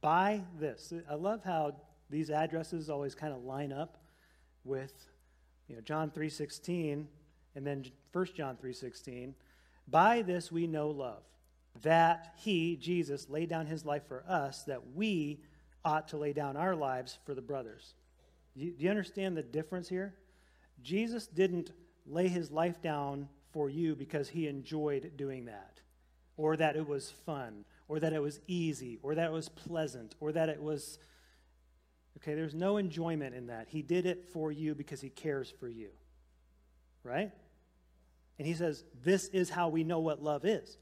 By 0.00 0.44
this. 0.58 0.94
I 1.06 1.14
love 1.16 1.44
how 1.44 1.76
these 2.08 2.30
addresses 2.30 2.88
always 2.88 3.14
kind 3.14 3.34
of 3.34 3.44
line 3.44 3.74
up 3.74 4.02
with 4.64 5.10
you 5.68 5.74
know 5.74 5.82
John 5.82 6.10
3:16 6.10 7.08
and 7.54 7.66
then 7.66 7.84
1 8.10 8.34
John 8.34 8.56
3:16. 8.56 9.34
By 9.86 10.22
this 10.22 10.50
we 10.50 10.66
know 10.66 10.88
love, 10.88 11.24
that 11.80 12.34
he, 12.36 12.76
Jesus, 12.76 13.28
laid 13.28 13.48
down 13.48 13.66
his 13.66 13.84
life 13.84 14.06
for 14.06 14.24
us, 14.28 14.62
that 14.64 14.94
we 14.94 15.40
ought 15.84 16.08
to 16.08 16.16
lay 16.16 16.32
down 16.32 16.56
our 16.56 16.76
lives 16.76 17.18
for 17.24 17.34
the 17.34 17.40
brothers. 17.40 17.94
Do 18.54 18.60
you, 18.64 18.72
do 18.72 18.84
you 18.84 18.90
understand 18.90 19.36
the 19.36 19.42
difference 19.42 19.88
here? 19.88 20.14
Jesus 20.82 21.26
didn't 21.26 21.72
lay 22.06 22.28
his 22.28 22.50
life 22.50 22.80
down 22.82 23.28
for 23.52 23.70
you 23.70 23.94
because 23.94 24.28
he 24.28 24.46
enjoyed 24.46 25.12
doing 25.16 25.46
that, 25.46 25.80
or 26.36 26.56
that 26.56 26.76
it 26.76 26.86
was 26.86 27.10
fun, 27.24 27.64
or 27.88 28.00
that 28.00 28.12
it 28.12 28.22
was 28.22 28.40
easy, 28.46 28.98
or 29.02 29.14
that 29.14 29.26
it 29.26 29.32
was 29.32 29.48
pleasant, 29.48 30.14
or 30.20 30.32
that 30.32 30.48
it 30.48 30.62
was. 30.62 30.98
Okay, 32.18 32.34
there's 32.34 32.54
no 32.54 32.76
enjoyment 32.76 33.34
in 33.34 33.46
that. 33.46 33.68
He 33.68 33.82
did 33.82 34.06
it 34.06 34.28
for 34.32 34.52
you 34.52 34.74
because 34.74 35.00
he 35.00 35.08
cares 35.08 35.52
for 35.58 35.68
you. 35.68 35.88
Right? 37.02 37.32
And 38.38 38.46
he 38.46 38.54
says, 38.54 38.84
This 39.02 39.28
is 39.28 39.50
how 39.50 39.68
we 39.68 39.84
know 39.84 40.00
what 40.00 40.22
love 40.22 40.44
is. 40.44 40.76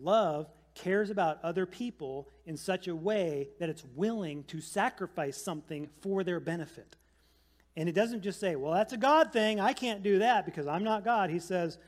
Love 0.00 0.50
cares 0.74 1.10
about 1.10 1.42
other 1.44 1.66
people 1.66 2.28
in 2.46 2.56
such 2.56 2.88
a 2.88 2.96
way 2.96 3.48
that 3.60 3.68
it's 3.68 3.84
willing 3.94 4.44
to 4.44 4.60
sacrifice 4.60 5.40
something 5.40 5.88
for 6.00 6.24
their 6.24 6.40
benefit. 6.40 6.96
And 7.76 7.88
it 7.88 7.92
doesn't 7.92 8.22
just 8.22 8.40
say, 8.40 8.56
well, 8.56 8.72
that's 8.72 8.92
a 8.92 8.96
God 8.96 9.32
thing. 9.32 9.60
I 9.60 9.72
can't 9.72 10.02
do 10.02 10.18
that 10.20 10.44
because 10.44 10.66
I'm 10.66 10.84
not 10.84 11.04
God. 11.04 11.30
He 11.30 11.38
says, 11.38 11.78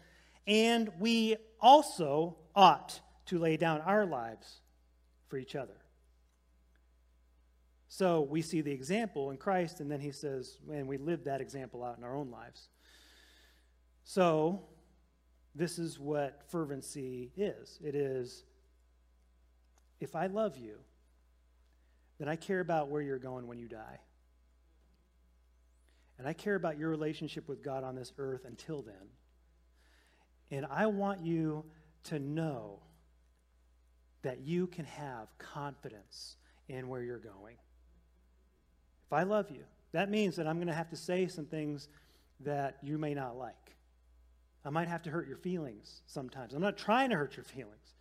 and 0.47 0.91
we 0.99 1.37
also 1.61 2.37
ought 2.55 3.01
to 3.27 3.39
lay 3.39 3.57
down 3.57 3.81
our 3.81 4.07
lives 4.07 4.61
for 5.29 5.37
each 5.37 5.57
other. 5.57 5.77
So 7.89 8.21
we 8.21 8.43
see 8.43 8.61
the 8.61 8.73
example 8.73 9.31
in 9.31 9.37
Christ, 9.37 9.81
and 9.81 9.91
then 9.91 10.01
he 10.01 10.13
says, 10.13 10.59
and 10.71 10.87
we 10.87 10.99
live 10.99 11.25
that 11.25 11.41
example 11.41 11.83
out 11.83 11.99
in 11.99 12.05
our 12.05 12.17
own 12.17 12.31
lives. 12.31 12.69
So 14.05 14.65
this 15.57 15.79
is 15.79 15.99
what 15.99 16.43
fervency 16.49 17.31
is 17.37 17.79
it 17.83 17.95
is, 17.95 18.45
if 20.01 20.15
I 20.15 20.27
love 20.27 20.59
you, 20.59 20.77
then 22.19 22.29
I 22.29 22.37
care 22.37 22.61
about 22.61 22.89
where 22.89 23.01
you're 23.01 23.19
going 23.19 23.47
when 23.47 23.59
you 23.59 23.69
die. 23.69 24.01
And 26.19 26.27
I 26.27 26.33
care 26.33 26.55
about 26.55 26.79
your 26.79 26.89
relationship 26.89 27.49
with 27.49 27.63
God 27.63 27.85
on 27.85 27.95
this 27.95 28.13
earth 28.19 28.45
until 28.47 28.83
then. 28.83 28.95
And 30.51 30.67
I 30.71 30.87
want 30.87 31.21
you 31.21 31.65
to 32.05 32.19
know 32.19 32.81
that 34.23 34.41
you 34.41 34.67
can 34.67 34.87
have 34.87 35.29
confidence 35.39 36.37
in 36.69 36.89
where 36.89 37.03
you're 37.03 37.19
going. 37.19 37.57
If 39.07 39.13
I 39.13 39.25
love 39.25 39.51
you, 39.51 39.65
that 39.93 40.11
means 40.11 40.37
that 40.37 40.47
I'm 40.47 40.57
going 40.57 40.69
to 40.69 40.75
have 40.75 40.91
to 40.91 40.97
say 40.97 41.29
some 41.29 41.47
things 41.47 41.89
that 42.41 42.79
you 42.83 42.99
may 42.99 43.15
not 43.15 43.37
like. 43.37 43.76
I 44.67 44.71
might 44.71 44.89
have 44.89 45.03
to 45.03 45.11
hurt 45.11 45.29
your 45.29 45.37
feelings 45.37 46.03
sometimes. 46.07 46.53
I'm 46.53 46.61
not 46.61 46.77
trying 46.77 47.11
to 47.11 47.17
hurt 47.17 47.37
your 47.37 47.45
feelings. 47.45 47.95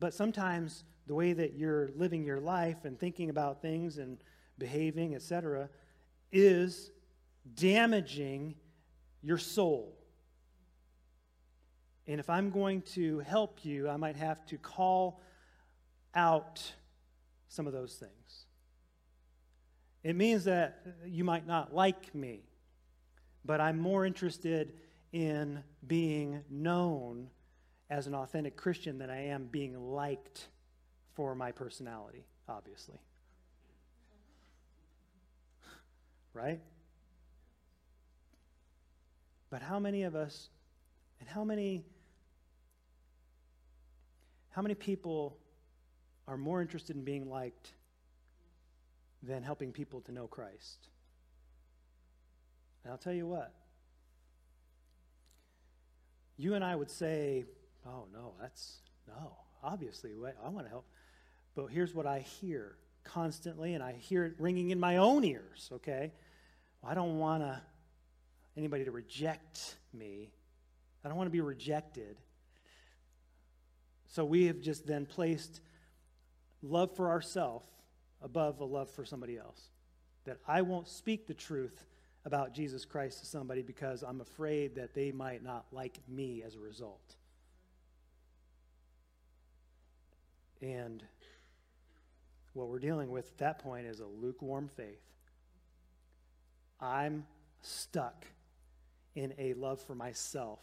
But 0.00 0.14
sometimes 0.14 0.84
the 1.06 1.14
way 1.14 1.34
that 1.34 1.54
you're 1.54 1.90
living 1.94 2.24
your 2.24 2.40
life 2.40 2.86
and 2.86 2.98
thinking 2.98 3.28
about 3.28 3.60
things 3.60 3.98
and 3.98 4.16
behaving, 4.58 5.14
etc., 5.14 5.68
is 6.32 6.90
damaging 7.54 8.54
your 9.22 9.36
soul. 9.36 9.98
And 12.06 12.18
if 12.18 12.30
I'm 12.30 12.50
going 12.50 12.80
to 12.94 13.18
help 13.20 13.62
you, 13.62 13.90
I 13.90 13.98
might 13.98 14.16
have 14.16 14.46
to 14.46 14.56
call 14.56 15.20
out 16.14 16.62
some 17.48 17.66
of 17.66 17.74
those 17.74 17.94
things. 17.94 18.46
It 20.02 20.16
means 20.16 20.44
that 20.44 20.86
you 21.04 21.24
might 21.24 21.46
not 21.46 21.74
like 21.74 22.14
me, 22.14 22.40
but 23.44 23.60
I'm 23.60 23.78
more 23.78 24.06
interested 24.06 24.72
in 25.12 25.62
being 25.86 26.42
known 26.50 27.28
as 27.88 28.06
an 28.06 28.14
authentic 28.14 28.56
Christian 28.56 28.98
than 28.98 29.10
I 29.10 29.28
am 29.28 29.46
being 29.46 29.92
liked 29.92 30.48
for 31.14 31.34
my 31.34 31.52
personality, 31.52 32.24
obviously. 32.48 32.98
Right? 36.34 36.60
But 39.48 39.62
how 39.62 39.78
many 39.78 40.02
of 40.02 40.14
us 40.14 40.50
and 41.20 41.28
how 41.28 41.44
many 41.44 41.84
how 44.50 44.62
many 44.62 44.74
people 44.74 45.36
are 46.26 46.36
more 46.36 46.62
interested 46.62 46.96
in 46.96 47.04
being 47.04 47.28
liked 47.28 47.72
than 49.22 49.42
helping 49.42 49.70
people 49.70 50.00
to 50.02 50.12
know 50.12 50.26
Christ? 50.26 50.88
And 52.82 52.92
I'll 52.92 52.98
tell 52.98 53.12
you 53.12 53.26
what. 53.26 53.52
You 56.36 56.54
and 56.54 56.64
I 56.64 56.76
would 56.76 56.90
say, 56.90 57.44
oh, 57.86 58.06
no, 58.12 58.34
that's, 58.40 58.76
no, 59.08 59.36
obviously, 59.62 60.10
I 60.44 60.48
want 60.48 60.66
to 60.66 60.70
help. 60.70 60.86
But 61.54 61.66
here's 61.66 61.94
what 61.94 62.06
I 62.06 62.20
hear 62.20 62.76
constantly, 63.04 63.74
and 63.74 63.82
I 63.82 63.92
hear 63.92 64.24
it 64.24 64.34
ringing 64.38 64.70
in 64.70 64.78
my 64.78 64.98
own 64.98 65.24
ears, 65.24 65.70
okay? 65.72 66.12
Well, 66.82 66.92
I 66.92 66.94
don't 66.94 67.18
want 67.18 67.42
to 67.42 67.60
anybody 68.56 68.84
to 68.84 68.90
reject 68.90 69.76
me. 69.92 70.30
I 71.04 71.08
don't 71.08 71.16
want 71.16 71.28
to 71.28 71.32
be 71.32 71.40
rejected. 71.40 72.16
So 74.08 74.24
we 74.24 74.46
have 74.46 74.60
just 74.60 74.86
then 74.86 75.06
placed 75.06 75.60
love 76.62 76.94
for 76.96 77.10
ourselves 77.10 77.66
above 78.22 78.60
a 78.60 78.64
love 78.64 78.90
for 78.90 79.04
somebody 79.04 79.38
else. 79.38 79.60
That 80.24 80.38
I 80.48 80.62
won't 80.62 80.88
speak 80.88 81.26
the 81.26 81.34
truth 81.34 81.84
about 82.26 82.52
Jesus 82.52 82.84
Christ 82.84 83.20
to 83.20 83.26
somebody 83.26 83.62
because 83.62 84.02
I'm 84.02 84.20
afraid 84.20 84.74
that 84.74 84.94
they 84.94 85.12
might 85.12 85.42
not 85.42 85.64
like 85.70 86.00
me 86.08 86.42
as 86.44 86.56
a 86.56 86.60
result. 86.60 87.14
And 90.60 91.04
what 92.52 92.68
we're 92.68 92.80
dealing 92.80 93.10
with 93.10 93.26
at 93.26 93.38
that 93.38 93.58
point 93.60 93.86
is 93.86 94.00
a 94.00 94.06
lukewarm 94.06 94.68
faith. 94.76 95.00
I'm 96.80 97.24
stuck 97.62 98.26
in 99.14 99.32
a 99.38 99.54
love 99.54 99.80
for 99.80 99.94
myself 99.94 100.60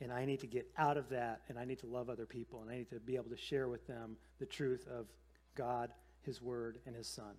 and 0.00 0.10
I 0.10 0.24
need 0.24 0.40
to 0.40 0.46
get 0.46 0.66
out 0.78 0.96
of 0.96 1.10
that, 1.10 1.42
and 1.48 1.58
I 1.58 1.66
need 1.66 1.78
to 1.80 1.86
love 1.86 2.08
other 2.08 2.24
people, 2.24 2.62
and 2.62 2.70
I 2.70 2.78
need 2.78 2.88
to 2.88 2.98
be 3.00 3.16
able 3.16 3.28
to 3.28 3.36
share 3.36 3.68
with 3.68 3.86
them 3.86 4.16
the 4.38 4.46
truth 4.46 4.86
of 4.88 5.06
God, 5.54 5.90
His 6.22 6.40
Word, 6.40 6.78
and 6.86 6.96
His 6.96 7.06
Son. 7.06 7.34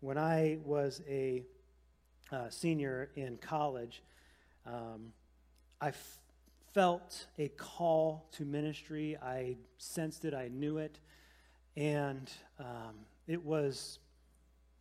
When 0.00 0.18
I 0.18 0.58
was 0.62 1.00
a 1.08 1.42
uh, 2.32 2.48
senior 2.50 3.10
in 3.16 3.36
college, 3.36 4.02
um, 4.66 5.12
I 5.80 5.88
f- 5.88 6.18
felt 6.72 7.26
a 7.38 7.48
call 7.48 8.28
to 8.32 8.44
ministry. 8.44 9.16
I 9.22 9.56
sensed 9.78 10.24
it, 10.24 10.34
I 10.34 10.48
knew 10.48 10.78
it, 10.78 10.98
and 11.76 12.30
um, 12.58 12.94
it 13.26 13.44
was 13.44 13.98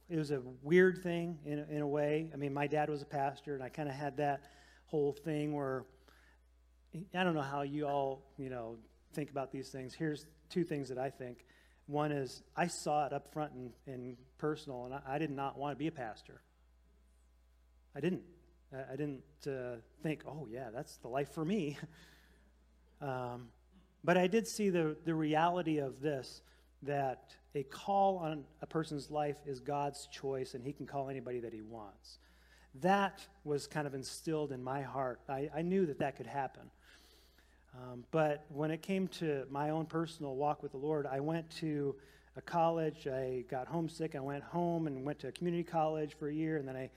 it 0.09 0.17
was 0.17 0.31
a 0.31 0.41
weird 0.61 1.01
thing 1.01 1.39
in, 1.45 1.59
in 1.69 1.81
a 1.81 1.87
way. 1.87 2.29
I 2.33 2.37
mean, 2.37 2.53
my 2.53 2.67
dad 2.67 2.89
was 2.89 3.01
a 3.01 3.05
pastor, 3.05 3.55
and 3.55 3.63
I 3.63 3.69
kind 3.69 3.89
of 3.89 3.95
had 3.95 4.17
that 4.17 4.43
whole 4.85 5.13
thing 5.13 5.53
where 5.53 5.85
I 7.15 7.23
don't 7.23 7.33
know 7.33 7.41
how 7.41 7.63
you 7.63 7.87
all, 7.87 8.21
you 8.37 8.49
know, 8.49 8.77
think 9.13 9.31
about 9.31 9.51
these 9.51 9.69
things. 9.69 9.93
Here's 9.93 10.25
two 10.49 10.63
things 10.63 10.89
that 10.89 10.97
I 10.97 11.09
think. 11.09 11.45
One 11.87 12.11
is 12.11 12.43
I 12.55 12.67
saw 12.67 13.05
it 13.05 13.13
up 13.13 13.33
front 13.33 13.53
and, 13.53 13.71
and 13.87 14.17
personal, 14.37 14.85
and 14.85 14.93
I, 14.93 15.01
I, 15.15 15.17
did 15.17 15.31
not 15.31 15.57
want 15.57 15.73
to 15.73 15.77
be 15.77 15.87
a 15.87 15.91
pastor. 15.91 16.41
I 17.95 17.99
didn't. 17.99 18.23
I, 18.91 18.95
didn't 18.95 19.21
uh, 19.45 19.75
think, 20.01 20.23
oh, 20.27 20.47
yeah, 20.49 20.69
that's 20.73 20.97
the 20.97 21.07
life 21.07 21.31
for 21.31 21.45
me. 21.45 21.77
um, 23.01 23.49
but 24.03 24.17
I 24.17 24.25
did 24.25 24.47
see 24.47 24.69
the, 24.69 24.97
the 25.05 25.13
reality 25.13 25.77
of 25.77 26.01
this 26.01 26.41
that 26.81 27.35
a 27.55 27.63
call 27.63 28.17
on 28.17 28.43
a 28.61 28.65
person's 28.65 29.11
life 29.11 29.37
is 29.45 29.59
God's 29.59 30.07
choice, 30.07 30.55
and 30.55 30.63
He 30.63 30.73
can 30.73 30.87
call 30.87 31.09
anybody 31.09 31.39
that 31.39 31.53
He 31.53 31.61
wants. 31.61 32.17
That 32.81 33.25
was 33.43 33.67
kind 33.67 33.85
of 33.85 33.93
instilled 33.93 34.51
in 34.51 34.63
my 34.63 34.81
heart. 34.81 35.21
I, 35.29 35.49
I 35.55 35.61
knew 35.61 35.85
that 35.85 35.99
that 35.99 36.17
could 36.17 36.25
happen. 36.25 36.63
Um, 37.75 38.03
but 38.11 38.45
when 38.49 38.71
it 38.71 38.81
came 38.81 39.07
to 39.09 39.45
my 39.49 39.69
own 39.69 39.85
personal 39.85 40.35
walk 40.35 40.63
with 40.63 40.71
the 40.71 40.77
Lord, 40.77 41.05
I 41.05 41.19
went 41.19 41.49
to 41.57 41.95
a 42.35 42.41
college. 42.41 43.07
I 43.07 43.45
got 43.49 43.67
homesick. 43.67 44.15
I 44.15 44.19
went 44.19 44.43
home 44.43 44.87
and 44.87 45.05
went 45.05 45.19
to 45.19 45.27
a 45.27 45.31
community 45.31 45.63
college 45.63 46.15
for 46.17 46.27
a 46.27 46.33
year, 46.33 46.57
and 46.57 46.67
then 46.67 46.75
I 46.75 46.89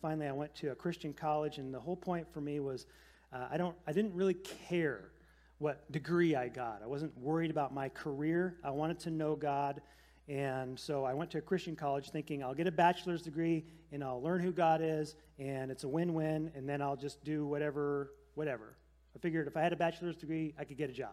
finally 0.00 0.26
I 0.26 0.32
went 0.32 0.54
to 0.56 0.70
a 0.70 0.74
Christian 0.74 1.12
college. 1.12 1.58
And 1.58 1.72
the 1.72 1.80
whole 1.80 1.96
point 1.96 2.26
for 2.32 2.40
me 2.40 2.60
was 2.60 2.86
uh, 3.32 3.48
I 3.50 3.56
don't 3.56 3.76
I 3.86 3.92
didn't 3.92 4.14
really 4.14 4.34
care 4.34 5.10
what 5.58 5.90
degree 5.92 6.34
I 6.34 6.48
got. 6.48 6.80
I 6.82 6.86
wasn't 6.86 7.16
worried 7.18 7.50
about 7.50 7.72
my 7.72 7.88
career. 7.88 8.56
I 8.64 8.70
wanted 8.70 8.98
to 9.00 9.10
know 9.10 9.36
God. 9.36 9.80
And 10.28 10.78
so 10.78 11.04
I 11.04 11.12
went 11.14 11.30
to 11.32 11.38
a 11.38 11.42
Christian 11.42 11.76
college 11.76 12.10
thinking 12.10 12.42
I'll 12.42 12.54
get 12.54 12.66
a 12.66 12.72
bachelor's 12.72 13.22
degree 13.22 13.64
and 13.92 14.02
I'll 14.02 14.22
learn 14.22 14.40
who 14.40 14.52
God 14.52 14.80
is 14.82 15.16
and 15.38 15.70
it's 15.70 15.84
a 15.84 15.88
win-win 15.88 16.50
and 16.54 16.68
then 16.68 16.80
I'll 16.80 16.96
just 16.96 17.22
do 17.24 17.46
whatever 17.46 18.12
whatever. 18.34 18.76
I 19.14 19.18
figured 19.18 19.46
if 19.46 19.56
I 19.56 19.60
had 19.60 19.72
a 19.72 19.76
bachelor's 19.76 20.16
degree, 20.16 20.54
I 20.58 20.64
could 20.64 20.76
get 20.76 20.90
a 20.90 20.92
job. 20.92 21.12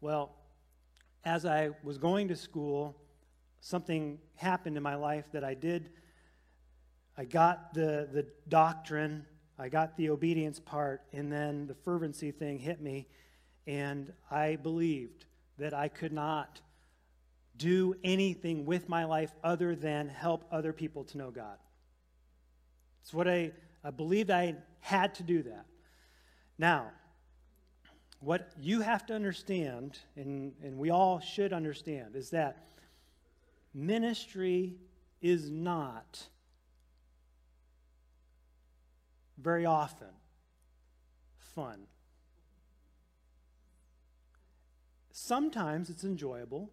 Well, 0.00 0.34
as 1.24 1.44
I 1.44 1.70
was 1.82 1.98
going 1.98 2.28
to 2.28 2.36
school, 2.36 2.96
something 3.60 4.18
happened 4.36 4.76
in 4.76 4.82
my 4.82 4.94
life 4.94 5.24
that 5.32 5.44
I 5.44 5.54
did. 5.54 5.90
I 7.18 7.24
got 7.24 7.72
the, 7.72 8.08
the 8.12 8.26
doctrine, 8.48 9.24
I 9.58 9.68
got 9.68 9.96
the 9.96 10.10
obedience 10.10 10.60
part, 10.60 11.02
and 11.12 11.32
then 11.32 11.66
the 11.66 11.74
fervency 11.74 12.30
thing 12.30 12.58
hit 12.58 12.80
me, 12.80 13.06
and 13.66 14.12
I 14.30 14.56
believed 14.56 15.24
that 15.58 15.72
I 15.72 15.88
could 15.88 16.12
not 16.12 16.60
do 17.56 17.94
anything 18.04 18.66
with 18.66 18.88
my 18.88 19.04
life 19.04 19.32
other 19.42 19.74
than 19.74 20.08
help 20.10 20.44
other 20.52 20.74
people 20.74 21.04
to 21.04 21.18
know 21.18 21.30
God. 21.30 21.56
It's 23.02 23.14
what 23.14 23.26
I, 23.26 23.52
I 23.82 23.90
believed 23.90 24.30
I 24.30 24.56
had 24.80 25.14
to 25.14 25.22
do 25.22 25.42
that. 25.44 25.64
Now, 26.58 26.90
what 28.20 28.50
you 28.60 28.80
have 28.80 29.06
to 29.06 29.14
understand, 29.14 29.98
and, 30.16 30.52
and 30.62 30.76
we 30.76 30.90
all 30.90 31.20
should 31.20 31.52
understand, 31.52 32.14
is 32.14 32.30
that 32.30 32.68
ministry 33.72 34.74
is 35.22 35.50
not 35.50 36.26
very 39.38 39.66
often 39.66 40.08
fun. 41.54 41.86
Sometimes 45.10 45.88
it's 45.90 46.04
enjoyable. 46.04 46.70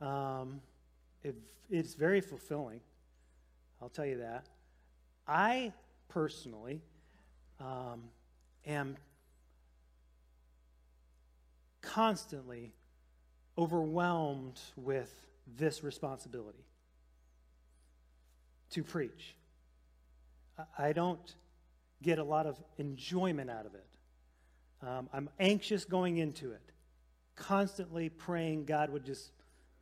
Um, 0.00 0.60
it, 1.22 1.34
it's 1.70 1.94
very 1.94 2.20
fulfilling. 2.20 2.80
I'll 3.80 3.88
tell 3.88 4.06
you 4.06 4.18
that. 4.18 4.46
I 5.26 5.72
personally 6.08 6.82
um, 7.58 8.02
am 8.66 8.96
constantly 11.80 12.74
overwhelmed 13.56 14.60
with 14.76 15.26
this 15.56 15.82
responsibility 15.82 16.64
to 18.70 18.82
preach. 18.82 19.36
I 20.78 20.92
don't 20.92 21.34
get 22.02 22.18
a 22.18 22.24
lot 22.24 22.46
of 22.46 22.62
enjoyment 22.78 23.50
out 23.50 23.66
of 23.66 23.74
it. 23.74 23.86
Um, 24.82 25.08
I'm 25.12 25.30
anxious 25.40 25.84
going 25.84 26.18
into 26.18 26.52
it, 26.52 26.72
constantly 27.34 28.08
praying 28.08 28.66
God 28.66 28.90
would 28.90 29.04
just 29.04 29.32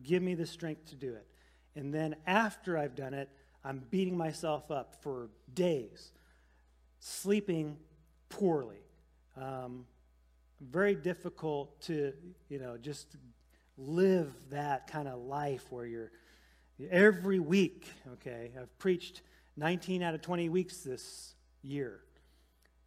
give 0.02 0.22
me 0.22 0.34
the 0.34 0.46
strength 0.46 0.86
to 0.90 0.94
do 0.94 1.14
it. 1.14 1.26
And 1.74 1.92
then 1.92 2.16
after 2.26 2.78
I've 2.78 2.94
done 2.94 3.14
it, 3.14 3.28
I'm 3.64 3.82
beating 3.90 4.16
myself 4.16 4.70
up 4.70 5.02
for 5.02 5.30
days, 5.52 6.12
sleeping 7.00 7.78
poorly. 8.28 8.82
Um, 9.36 9.86
very 10.60 10.94
difficult 10.94 11.80
to, 11.82 12.12
you 12.48 12.58
know, 12.58 12.76
just 12.76 13.16
live 13.76 14.32
that 14.50 14.86
kind 14.86 15.08
of 15.08 15.18
life 15.18 15.64
where 15.70 15.86
you're 15.86 16.12
every 16.90 17.38
week, 17.38 17.88
okay? 18.14 18.52
I've 18.60 18.76
preached 18.78 19.22
19 19.56 20.02
out 20.02 20.14
of 20.14 20.22
20 20.22 20.48
weeks 20.48 20.78
this 20.78 21.34
year. 21.62 22.00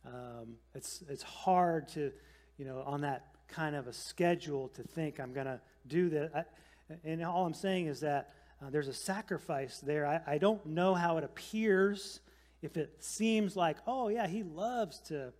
Um, 0.06 0.56
it's, 0.73 1.03
it's 1.10 1.23
hard 1.23 1.88
to, 1.89 2.12
you 2.58 2.65
know, 2.65 2.84
on 2.86 3.01
that 3.01 3.25
kind 3.47 3.75
of 3.75 3.88
a 3.88 3.93
schedule 3.93 4.69
to 4.69 4.84
think 4.84 5.19
I'm 5.19 5.34
going 5.34 5.47
to 5.47 5.60
do 5.88 6.10
that. 6.10 6.32
I, 6.89 6.93
and 7.03 7.23
all 7.23 7.45
I'm 7.45 7.53
saying 7.53 7.88
is 7.88 8.01
that 8.01 8.34
uh, 8.62 8.69
there's 8.69 8.88
a 8.88 8.93
sacrifice 8.93 9.80
there. 9.80 10.06
I, 10.06 10.34
I 10.36 10.38
don't 10.38 10.65
know 10.65 10.93
how 10.93 11.17
it 11.17 11.23
appears 11.23 12.19
if 12.62 12.77
it 12.77 13.03
seems 13.03 13.56
like, 13.56 13.77
oh, 13.86 14.08
yeah, 14.10 14.27
he 14.27 14.43
loves 14.43 14.99
to 15.08 15.32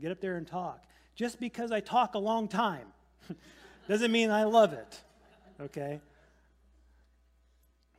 get 0.00 0.12
up 0.12 0.20
there 0.20 0.36
and 0.36 0.46
talk. 0.46 0.84
Just 1.14 1.40
because 1.40 1.72
I 1.72 1.80
talk 1.80 2.14
a 2.14 2.18
long 2.18 2.48
time 2.48 2.86
doesn't 3.88 4.12
mean 4.12 4.30
I 4.30 4.44
love 4.44 4.72
it, 4.72 5.00
okay? 5.60 6.00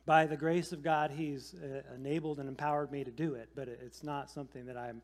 By 0.08 0.24
the 0.24 0.38
grace 0.38 0.72
of 0.72 0.82
God, 0.82 1.10
He's 1.10 1.54
uh, 1.62 1.82
enabled 1.94 2.38
and 2.38 2.48
empowered 2.48 2.90
me 2.90 3.04
to 3.04 3.10
do 3.10 3.34
it, 3.34 3.50
but 3.54 3.68
it's 3.68 4.02
not 4.02 4.30
something 4.30 4.64
that 4.64 4.74
I'm, 4.78 5.02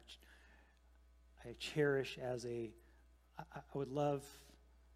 I 1.44 1.52
cherish 1.58 2.18
as 2.18 2.46
a, 2.46 2.70
I, 3.38 3.42
I 3.54 3.60
would 3.74 3.90
love 3.90 4.24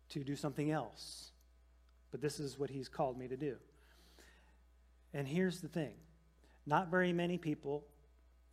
to 0.08 0.24
do 0.24 0.34
something 0.34 0.70
else, 0.70 1.32
but 2.10 2.22
this 2.22 2.40
is 2.40 2.58
what 2.58 2.70
He's 2.70 2.88
called 2.88 3.18
me 3.18 3.28
to 3.28 3.36
do. 3.36 3.56
And 5.12 5.28
here's 5.28 5.60
the 5.60 5.68
thing 5.68 5.92
not 6.64 6.88
very 6.88 7.12
many 7.12 7.36
people 7.36 7.84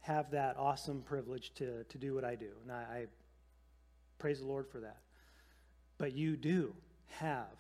have 0.01 0.31
that 0.31 0.57
awesome 0.57 1.03
privilege 1.03 1.53
to, 1.53 1.85
to 1.85 1.97
do 1.97 2.13
what 2.13 2.25
I 2.25 2.35
do. 2.35 2.49
And 2.63 2.71
I, 2.73 2.75
I 2.75 3.05
praise 4.19 4.41
the 4.41 4.45
Lord 4.45 4.67
for 4.67 4.81
that. 4.81 4.97
But 5.97 6.11
you 6.11 6.35
do 6.35 6.75
have 7.11 7.55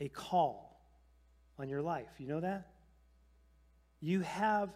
a 0.00 0.08
call 0.08 0.80
on 1.58 1.68
your 1.68 1.82
life. 1.82 2.08
You 2.16 2.28
know 2.28 2.40
that? 2.40 2.66
You 4.00 4.20
have 4.20 4.70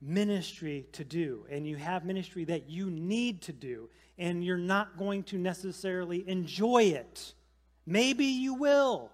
ministry 0.00 0.86
to 0.92 1.04
do, 1.04 1.46
and 1.50 1.66
you 1.66 1.76
have 1.76 2.04
ministry 2.04 2.44
that 2.46 2.68
you 2.68 2.90
need 2.90 3.42
to 3.42 3.52
do, 3.52 3.88
and 4.18 4.44
you're 4.44 4.56
not 4.56 4.96
going 4.96 5.22
to 5.24 5.38
necessarily 5.38 6.28
enjoy 6.28 6.84
it. 6.84 7.34
Maybe 7.86 8.26
you 8.26 8.54
will, 8.54 9.10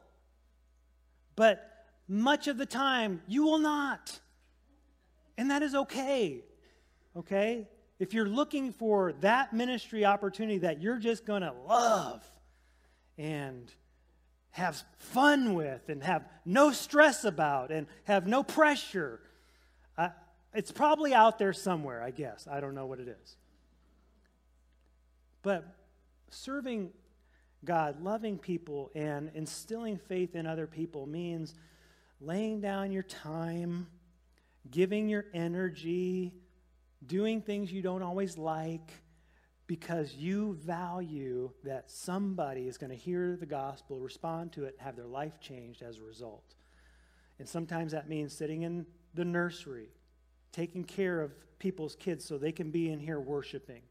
but 1.37 1.87
much 2.09 2.49
of 2.49 2.57
the 2.57 2.67
time 2.67 3.23
you 3.27 3.45
will 3.45 3.59
not. 3.59 4.21
And 5.37 5.51
that 5.51 5.62
is 5.62 5.75
okay 5.75 6.43
okay? 7.19 7.69
If 7.99 8.14
you're 8.14 8.29
looking 8.29 8.73
for 8.73 9.12
that 9.21 9.53
ministry 9.53 10.05
opportunity 10.05 10.59
that 10.59 10.81
you're 10.81 10.99
just 10.99 11.27
going 11.27 11.43
to 11.43 11.53
love 11.67 12.25
and 13.19 13.73
have 14.50 14.82
fun 14.98 15.54
with 15.54 15.88
and 15.88 16.02
have 16.02 16.24
no 16.44 16.72
stress 16.72 17.24
about 17.24 17.70
and 17.70 17.87
have 18.04 18.26
no 18.26 18.42
pressure, 18.42 19.20
it's 20.54 20.72
probably 20.72 21.14
out 21.14 21.38
there 21.38 21.52
somewhere, 21.52 22.03
I 22.03 22.11
guess. 22.11 22.49
I 22.51 22.61
don't 22.61 22.74
know 22.74 22.86
what 22.86 23.01
it 23.01 23.09
is. 23.09 23.36
But 25.42 25.64
serving 26.30 26.90
God, 27.64 28.03
loving 28.03 28.38
people, 28.38 28.90
and 28.94 29.30
instilling 29.34 29.99
faith 29.99 30.34
in 30.34 30.46
other 30.46 30.66
people 30.66 31.07
means 31.07 31.55
laying 32.20 32.61
down 32.61 32.92
your 32.92 33.03
time, 33.03 33.88
giving 34.70 35.09
your 35.09 35.26
energy, 35.34 36.32
doing 37.05 37.42
things 37.42 37.72
you 37.72 37.82
don't 37.82 38.03
always 38.03 38.38
like 38.38 38.90
because 39.69 40.14
you 40.14 40.55
value 40.64 41.51
that 41.62 41.91
somebody 41.91 42.66
is 42.66 42.79
going 42.79 42.91
to 42.91 42.97
hear 42.97 43.37
the 43.37 43.47
gospel, 43.47 44.01
respond 44.01 44.51
to 44.51 44.64
it, 44.64 44.75
and 44.79 44.85
have 44.85 44.97
their 44.97 45.07
life 45.07 45.39
changed 45.41 45.83
as 45.83 45.99
a 45.99 46.03
result. 46.03 46.55
And 47.39 47.47
sometimes 47.47 47.93
that 47.93 48.09
means 48.09 48.33
sitting 48.33 48.62
in 48.62 48.87
the 49.14 49.27
nursery, 49.27 49.91
taking 50.53 50.85
care 50.85 51.21
of 51.21 51.33
people's 51.59 51.95
kids 51.95 52.25
so 52.25 52.39
they 52.39 52.51
can 52.51 52.71
be 52.71 52.91
in 52.91 52.99
here 52.99 53.21
worshiping, 53.21 53.83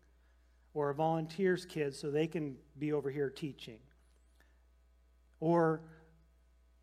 or 0.74 0.90
a 0.90 0.96
volunteer's 0.96 1.64
kids 1.64 1.98
so 1.98 2.10
they 2.10 2.28
can 2.28 2.58
be 2.80 2.92
over 2.92 3.12
here 3.12 3.30
teaching, 3.30 3.78
or 5.40 5.82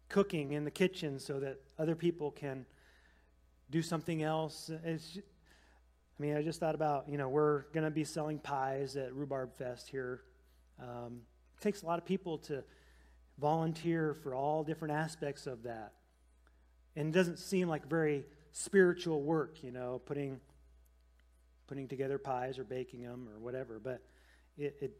cooking 0.09 0.53
in 0.53 0.65
the 0.65 0.71
kitchen 0.71 1.19
so 1.19 1.41
that 1.41 1.59
other 1.81 1.97
people 1.97 2.31
can 2.31 2.65
do 3.71 3.83
something 3.83 4.23
else. 4.23 4.71
It's, 4.85 5.19
I 6.19 6.23
mean, 6.23 6.37
I 6.37 6.43
just 6.43 6.61
thought 6.61 6.77
about, 6.77 7.09
you 7.09 7.19
know, 7.19 7.29
we're 7.29 7.63
going 7.73 7.85
to 7.85 7.91
be 7.91 8.05
selling 8.05 8.39
pies 8.39 8.97
at 8.97 9.13
Rhubarb 9.13 9.57
Fest 9.57 9.89
here. 9.89 10.21
Um, 10.81 11.23
it 11.59 11.63
takes 11.63 11.83
a 11.83 11.87
lot 11.87 11.99
of 11.99 12.05
people 12.05 12.39
to 12.39 12.63
volunteer 13.41 14.15
for 14.23 14.33
all 14.33 14.63
different 14.63 14.95
aspects 14.95 15.49
of 15.49 15.65
that. 15.65 15.93
And 16.95 17.09
it 17.09 17.19
doesn't 17.19 17.41
seem 17.41 17.69
like 17.69 17.89
very 17.89 18.25
spiritual 18.53 19.23
work, 19.23 19.65
you 19.65 19.73
know, 19.73 20.01
putting 20.07 20.41
putting 21.67 21.89
together 21.89 22.19
pies 22.19 22.59
or 22.59 22.65
baking 22.65 23.03
them 23.03 23.27
or 23.35 23.41
whatever, 23.41 23.81
but 23.83 24.03
it, 24.57 24.77
it 24.81 24.97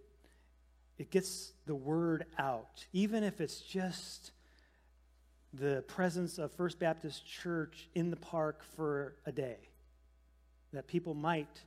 it 0.99 1.11
gets 1.11 1.53
the 1.67 1.75
word 1.75 2.25
out, 2.39 2.87
even 2.93 3.23
if 3.23 3.41
it's 3.41 3.61
just 3.61 4.33
the 5.53 5.85
presence 5.87 6.39
of 6.39 6.53
First 6.53 6.81
Baptist 6.81 7.25
Church 7.25 7.89
in 7.95 8.11
the 8.11 8.17
park 8.17 8.65
for 8.75 9.15
a 9.27 9.31
day 9.31 9.69
that 10.75 10.87
people 10.87 11.15
might 11.15 11.63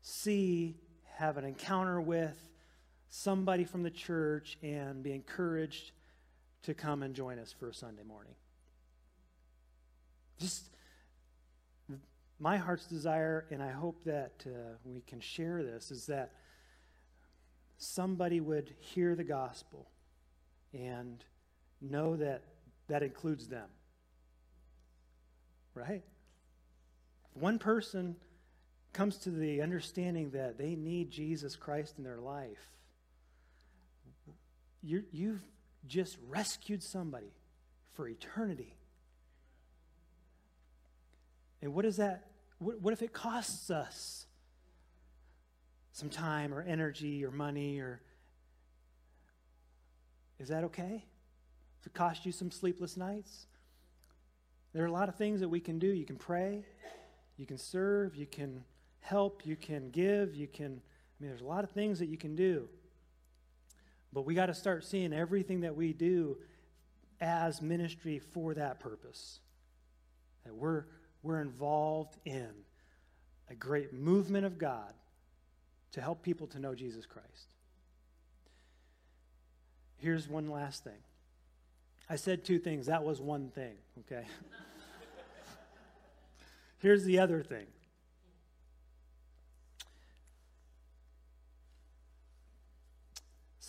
see, 0.00 0.76
have 1.16 1.36
an 1.36 1.44
encounter 1.44 2.00
with 2.00 2.36
somebody 3.08 3.64
from 3.64 3.82
the 3.82 3.90
church, 3.90 4.58
and 4.62 5.02
be 5.02 5.12
encouraged 5.12 5.92
to 6.62 6.74
come 6.74 7.02
and 7.02 7.14
join 7.14 7.38
us 7.38 7.52
for 7.52 7.68
a 7.68 7.74
Sunday 7.74 8.02
morning. 8.02 8.34
Just 10.38 10.64
my 12.38 12.56
heart's 12.56 12.86
desire, 12.86 13.46
and 13.50 13.62
I 13.62 13.70
hope 13.70 14.02
that 14.04 14.44
uh, 14.46 14.50
we 14.84 15.00
can 15.02 15.20
share 15.20 15.62
this, 15.62 15.90
is 15.90 16.06
that 16.06 16.32
somebody 17.78 18.40
would 18.40 18.74
hear 18.80 19.14
the 19.14 19.24
gospel 19.24 19.86
and 20.72 21.22
know 21.80 22.16
that 22.16 22.42
that 22.88 23.02
includes 23.02 23.46
them. 23.46 23.68
Right? 25.74 26.02
One 27.34 27.58
person 27.58 28.16
comes 28.92 29.16
to 29.18 29.30
the 29.30 29.62
understanding 29.62 30.30
that 30.30 30.58
they 30.58 30.74
need 30.74 31.10
Jesus 31.10 31.56
Christ 31.56 31.94
in 31.98 32.04
their 32.04 32.18
life, 32.18 32.70
you 34.82 35.04
you've 35.12 35.42
just 35.86 36.16
rescued 36.28 36.82
somebody 36.82 37.32
for 37.94 38.08
eternity. 38.08 38.76
And 41.60 41.74
what 41.74 41.84
is 41.84 41.96
that? 41.96 42.26
What, 42.58 42.80
what 42.80 42.92
if 42.92 43.02
it 43.02 43.12
costs 43.12 43.70
us 43.70 44.26
some 45.92 46.08
time 46.08 46.52
or 46.52 46.62
energy 46.62 47.24
or 47.24 47.30
money 47.30 47.78
or 47.78 48.00
is 50.38 50.48
that 50.48 50.64
okay? 50.64 51.04
If 51.80 51.86
it 51.86 51.94
costs 51.94 52.26
you 52.26 52.32
some 52.32 52.50
sleepless 52.50 52.96
nights? 52.96 53.46
There 54.72 54.82
are 54.82 54.86
a 54.86 54.92
lot 54.92 55.08
of 55.08 55.16
things 55.16 55.40
that 55.40 55.48
we 55.48 55.60
can 55.60 55.78
do. 55.78 55.88
You 55.88 56.04
can 56.04 56.16
pray, 56.16 56.64
you 57.36 57.46
can 57.46 57.58
serve, 57.58 58.16
you 58.16 58.26
can 58.26 58.64
help, 59.02 59.44
you 59.44 59.56
can 59.56 59.90
give, 59.90 60.34
you 60.34 60.46
can, 60.46 60.66
I 60.66 61.16
mean, 61.20 61.30
there's 61.30 61.42
a 61.42 61.46
lot 61.46 61.64
of 61.64 61.70
things 61.70 61.98
that 61.98 62.08
you 62.08 62.16
can 62.16 62.34
do. 62.34 62.68
But 64.12 64.22
we 64.22 64.34
got 64.34 64.46
to 64.46 64.54
start 64.54 64.84
seeing 64.84 65.12
everything 65.12 65.62
that 65.62 65.76
we 65.76 65.92
do 65.92 66.38
as 67.20 67.60
ministry 67.60 68.18
for 68.18 68.54
that 68.54 68.80
purpose. 68.80 69.40
That 70.44 70.54
we're, 70.54 70.84
we're 71.22 71.40
involved 71.40 72.16
in 72.24 72.48
a 73.50 73.54
great 73.54 73.92
movement 73.92 74.46
of 74.46 74.58
God 74.58 74.92
to 75.92 76.00
help 76.00 76.22
people 76.22 76.46
to 76.48 76.58
know 76.58 76.74
Jesus 76.74 77.06
Christ. 77.06 77.54
Here's 79.98 80.28
one 80.28 80.50
last 80.50 80.84
thing. 80.84 80.98
I 82.08 82.16
said 82.16 82.44
two 82.44 82.58
things. 82.58 82.86
That 82.86 83.04
was 83.04 83.20
one 83.20 83.48
thing, 83.48 83.74
okay? 84.00 84.26
Here's 86.78 87.04
the 87.04 87.20
other 87.20 87.42
thing. 87.42 87.66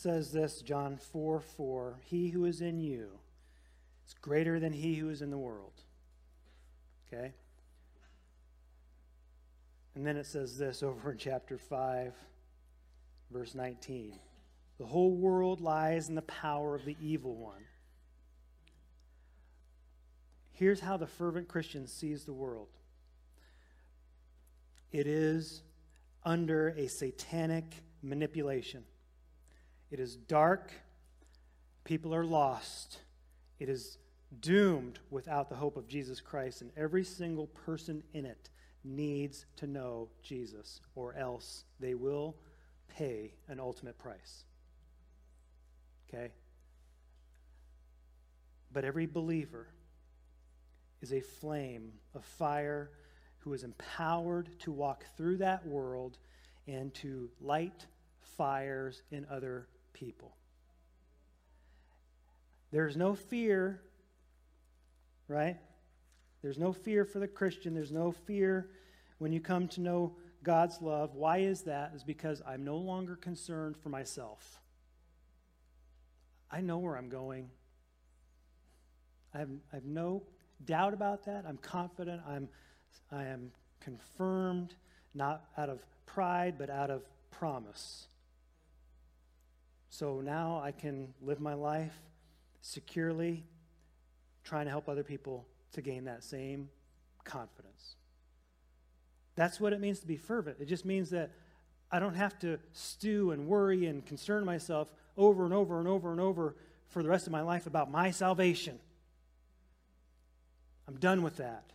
Says 0.04 0.34
this, 0.34 0.62
John 0.62 0.98
4 0.98 1.40
4 1.40 2.00
He 2.04 2.30
who 2.30 2.44
is 2.44 2.60
in 2.60 2.82
you 2.82 3.08
is 4.06 4.14
greater 4.22 4.60
than 4.60 4.74
he 4.74 4.96
who 4.96 5.10
is 5.10 5.22
in 5.22 5.32
the 5.32 5.38
world. 5.38 5.82
Okay? 7.08 7.32
And 9.96 10.06
then 10.06 10.18
it 10.18 10.26
says 10.26 10.58
this 10.58 10.84
over 10.84 11.14
in 11.14 11.18
chapter 11.18 11.58
5, 11.58 12.14
verse 13.32 13.56
19 13.56 14.20
The 14.78 14.86
whole 14.86 15.16
world 15.16 15.62
lies 15.62 16.10
in 16.10 16.16
the 16.16 16.22
power 16.24 16.76
of 16.76 16.84
the 16.84 16.98
evil 17.02 17.36
one. 17.36 17.64
Here's 20.52 20.82
how 20.82 20.98
the 20.98 21.08
fervent 21.08 21.48
Christian 21.48 21.88
sees 21.88 22.26
the 22.26 22.34
world 22.34 22.68
it 24.92 25.08
is 25.08 25.64
under 26.26 26.70
a 26.78 26.88
satanic 26.88 27.66
manipulation. 28.02 28.84
It 29.94 30.00
is 30.00 30.16
dark. 30.16 30.72
People 31.84 32.16
are 32.16 32.26
lost. 32.26 32.98
It 33.60 33.70
is 33.70 34.00
doomed 34.40 34.98
without 35.12 35.50
the 35.50 35.56
hope 35.56 35.78
of 35.78 35.88
Jesus 35.88 36.20
Christ, 36.20 36.64
and 36.64 36.72
every 36.76 37.04
single 37.04 37.46
person 37.46 38.02
in 38.12 38.26
it 38.26 38.50
needs 38.84 39.46
to 39.58 39.68
know 39.68 40.10
Jesus, 40.24 40.82
or 40.96 41.14
else 41.14 41.66
they 41.80 41.94
will 41.94 42.36
pay 42.88 43.36
an 43.48 43.60
ultimate 43.60 44.00
price. 44.00 44.46
Okay? 46.10 46.32
But 48.72 48.86
every 48.86 49.06
believer 49.06 49.68
is 51.04 51.14
a 51.14 51.22
flame 51.22 51.92
of 52.16 52.26
fire 52.26 52.90
who 53.38 53.54
is 53.54 53.64
empowered 53.64 54.50
to 54.62 54.72
walk 54.72 55.06
through 55.16 55.38
that 55.38 55.68
world 55.68 56.18
and 56.68 56.92
to 56.96 57.30
light 57.40 57.86
fires 58.20 59.04
in 59.12 59.28
other 59.30 59.68
people. 59.94 60.36
There's 62.72 62.98
no 62.98 63.14
fear, 63.16 63.82
right? 65.28 65.58
There's 66.42 66.58
no 66.58 66.74
fear 66.74 67.06
for 67.06 67.20
the 67.20 67.28
Christian. 67.28 67.74
There's 67.74 67.92
no 67.92 68.12
fear 68.12 68.70
when 69.20 69.32
you 69.32 69.40
come 69.40 69.68
to 69.70 69.82
know 69.82 70.16
God's 70.44 70.82
love. 70.82 71.16
Why 71.16 71.38
is 71.38 71.62
that? 71.62 71.94
Is 71.96 72.04
because 72.04 72.42
I'm 72.46 72.66
no 72.66 72.78
longer 72.78 73.16
concerned 73.16 73.78
for 73.78 73.90
myself. 73.90 74.60
I 76.52 76.62
know 76.62 76.80
where 76.80 76.98
I'm 76.98 77.10
going. 77.10 77.50
I 79.34 79.40
have, 79.40 79.50
I 79.72 79.76
have 79.76 79.86
no 79.86 80.24
doubt 80.66 80.94
about 80.94 81.26
that. 81.26 81.46
I'm 81.48 81.58
confident. 81.58 82.22
I'm, 82.28 82.50
I 83.12 83.26
am 83.26 83.52
confirmed, 83.80 84.76
not 85.14 85.46
out 85.58 85.70
of 85.70 85.84
pride, 86.06 86.56
but 86.58 86.70
out 86.70 86.90
of 86.90 87.04
promise. 87.32 88.08
So 89.94 90.22
now 90.22 90.60
I 90.64 90.72
can 90.72 91.14
live 91.22 91.40
my 91.40 91.54
life 91.54 91.94
securely, 92.62 93.46
trying 94.44 94.66
to 94.66 94.72
help 94.72 94.90
other 94.90 95.04
people 95.04 95.46
to 95.74 95.84
gain 95.84 96.06
that 96.06 96.24
same 96.24 96.70
confidence. 97.24 97.94
That's 99.36 99.60
what 99.60 99.72
it 99.72 99.80
means 99.80 100.00
to 100.00 100.08
be 100.08 100.18
fervent. 100.18 100.58
It 100.60 100.66
just 100.66 100.84
means 100.84 101.12
that 101.12 101.30
I 101.92 102.00
don't 102.00 102.16
have 102.16 102.40
to 102.40 102.58
stew 102.72 103.30
and 103.30 103.46
worry 103.46 103.86
and 103.86 104.04
concern 104.04 104.46
myself 104.46 104.92
over 105.16 105.46
and 105.46 105.54
over 105.54 105.78
and 105.78 105.88
over 105.88 106.10
and 106.10 106.20
over 106.20 106.56
for 106.88 107.04
the 107.04 107.10
rest 107.10 107.28
of 107.28 107.32
my 107.32 107.42
life 107.42 107.68
about 107.68 107.92
my 107.92 108.10
salvation. 108.10 108.80
I'm 110.88 110.98
done 110.98 111.22
with 111.22 111.36
that. 111.36 111.66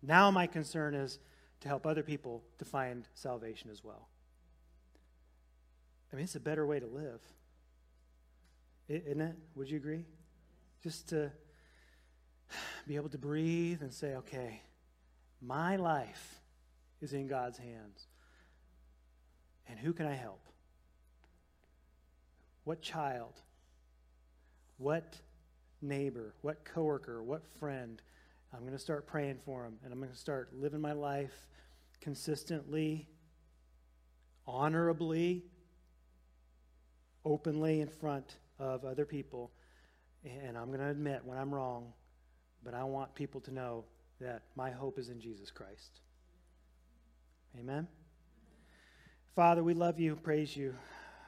Now 0.00 0.30
my 0.30 0.46
concern 0.46 0.94
is 0.94 1.18
to 1.60 1.68
help 1.68 1.86
other 1.86 2.02
people 2.02 2.44
to 2.56 2.64
find 2.64 3.06
salvation 3.12 3.68
as 3.68 3.84
well. 3.84 4.08
I 6.12 6.16
mean, 6.16 6.24
it's 6.24 6.36
a 6.36 6.40
better 6.40 6.66
way 6.66 6.80
to 6.80 6.86
live. 6.86 7.20
Isn't 8.88 9.20
it? 9.20 9.36
Would 9.54 9.70
you 9.70 9.76
agree? 9.76 10.04
Just 10.82 11.08
to 11.08 11.32
be 12.86 12.96
able 12.96 13.08
to 13.08 13.18
breathe 13.18 13.82
and 13.82 13.92
say, 13.92 14.14
okay, 14.16 14.62
my 15.40 15.76
life 15.76 16.40
is 17.00 17.12
in 17.12 17.26
God's 17.26 17.58
hands. 17.58 18.06
And 19.68 19.78
who 19.78 19.92
can 19.92 20.06
I 20.06 20.14
help? 20.14 20.40
What 22.64 22.80
child? 22.82 23.34
What 24.78 25.16
neighbor? 25.82 26.34
What 26.42 26.64
coworker? 26.64 27.22
What 27.22 27.42
friend? 27.58 28.00
I'm 28.52 28.60
going 28.60 28.72
to 28.72 28.78
start 28.78 29.06
praying 29.06 29.38
for 29.44 29.64
them 29.64 29.78
and 29.82 29.92
I'm 29.92 29.98
going 29.98 30.12
to 30.12 30.16
start 30.16 30.50
living 30.54 30.80
my 30.80 30.92
life 30.92 31.48
consistently, 32.00 33.08
honorably, 34.46 35.44
openly 37.26 37.80
in 37.80 37.88
front 37.88 38.36
of 38.58 38.84
other 38.84 39.04
people. 39.04 39.50
And 40.24 40.56
I'm 40.56 40.68
going 40.68 40.80
to 40.80 40.88
admit 40.88 41.20
when 41.24 41.36
I'm 41.36 41.52
wrong, 41.54 41.92
but 42.64 42.72
I 42.72 42.84
want 42.84 43.14
people 43.14 43.40
to 43.42 43.52
know 43.52 43.84
that 44.20 44.42
my 44.54 44.70
hope 44.70 44.98
is 44.98 45.10
in 45.10 45.20
Jesus 45.20 45.50
Christ. 45.50 46.00
Amen. 47.58 47.86
Father, 49.34 49.62
we 49.62 49.74
love 49.74 50.00
you, 50.00 50.16
praise 50.16 50.56
you. 50.56 50.74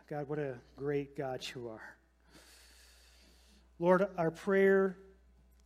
God, 0.09 0.28
what 0.28 0.38
a 0.38 0.55
great 0.76 1.16
God 1.16 1.44
you 1.55 1.68
are. 1.68 1.96
Lord, 3.78 4.07
our 4.16 4.30
prayer 4.30 4.96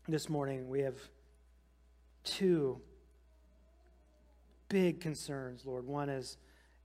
this 0.08 0.28
morning, 0.28 0.68
we 0.68 0.80
have 0.80 0.96
two 2.24 2.80
big 4.68 5.00
concerns, 5.00 5.64
Lord. 5.64 5.86
One 5.86 6.08
is 6.08 6.38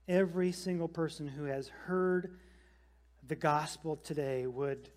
every 0.06 0.52
single 0.52 0.88
person 0.88 1.26
who 1.26 1.44
has 1.44 1.68
heard 1.68 2.38
the 3.28 3.36
gospel 3.36 3.96
today 3.96 4.46
would 4.46 4.88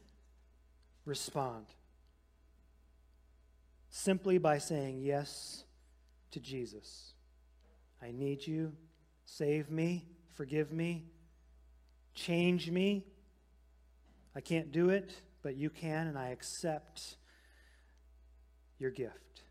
respond 1.06 1.66
simply 3.90 4.38
by 4.38 4.58
saying 4.58 5.02
yes 5.02 5.66
to 6.32 6.40
Jesus. 6.40 7.14
I 8.02 8.12
need 8.12 8.48
you. 8.48 8.72
Save 9.26 9.70
me. 9.70 10.06
Forgive 10.36 10.72
me. 10.72 11.04
Change 12.16 12.72
me. 12.72 13.06
I 14.34 14.40
can't 14.40 14.72
do 14.72 14.90
it, 14.90 15.14
but 15.44 15.56
you 15.56 15.70
can, 15.70 16.08
and 16.08 16.18
I 16.18 16.30
accept 16.30 17.18
your 18.80 18.92
gift. 18.92 19.42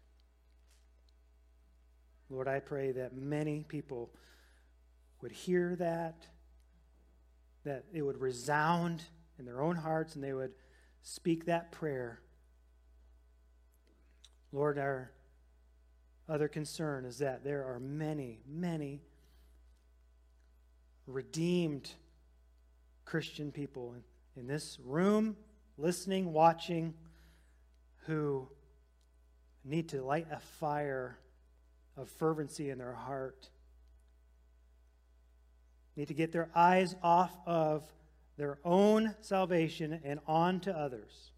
Lord, 2.30 2.48
I 2.48 2.60
pray 2.60 2.92
that 2.92 3.14
many 3.14 3.64
people 3.68 4.10
would 5.20 5.32
hear 5.32 5.76
that, 5.76 6.26
that 7.64 7.84
it 7.92 8.02
would 8.02 8.20
resound 8.20 9.02
in 9.38 9.44
their 9.44 9.60
own 9.60 9.76
hearts, 9.76 10.14
and 10.14 10.24
they 10.24 10.32
would 10.32 10.52
speak 11.02 11.46
that 11.46 11.72
prayer. 11.72 12.20
Lord, 14.52 14.78
our 14.78 15.12
other 16.28 16.48
concern 16.48 17.04
is 17.04 17.18
that 17.18 17.44
there 17.44 17.64
are 17.64 17.80
many, 17.80 18.40
many 18.46 19.02
redeemed 21.06 21.90
Christian 23.04 23.50
people 23.50 23.94
in, 23.94 24.42
in 24.42 24.46
this 24.46 24.78
room, 24.84 25.36
listening, 25.76 26.32
watching, 26.32 26.94
who 28.06 28.48
need 29.64 29.88
to 29.88 30.02
light 30.02 30.26
a 30.30 30.40
fire 30.40 31.18
of 31.96 32.08
fervency 32.08 32.70
in 32.70 32.78
their 32.78 32.92
heart. 32.92 33.50
Need 36.00 36.08
to 36.08 36.14
get 36.14 36.32
their 36.32 36.48
eyes 36.54 36.96
off 37.02 37.36
of 37.44 37.84
their 38.38 38.58
own 38.64 39.14
salvation 39.20 40.00
and 40.02 40.18
on 40.26 40.60
to 40.60 40.74
others. 40.74 41.32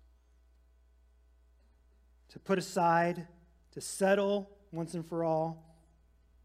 To 2.28 2.38
put 2.38 2.60
aside, 2.60 3.26
to 3.72 3.80
settle 3.80 4.48
once 4.70 4.94
and 4.94 5.04
for 5.04 5.24
all 5.24 5.76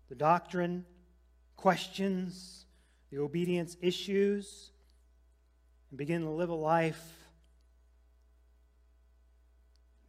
the 0.09 0.15
doctrine, 0.15 0.84
questions, 1.57 2.65
the 3.11 3.20
obedience 3.20 3.78
issues, 3.84 4.72
and 5.91 5.99
begin 5.99 6.24
to 6.24 6.32
live 6.32 6.49
a 6.49 6.55
life 6.55 7.13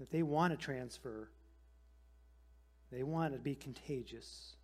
that 0.00 0.10
they 0.10 0.22
want 0.22 0.50
to 0.52 0.56
transfer 0.56 1.28
they 2.90 3.02
want 3.02 3.34
to 3.34 3.38
be 3.38 3.54
contagious. 3.54 4.54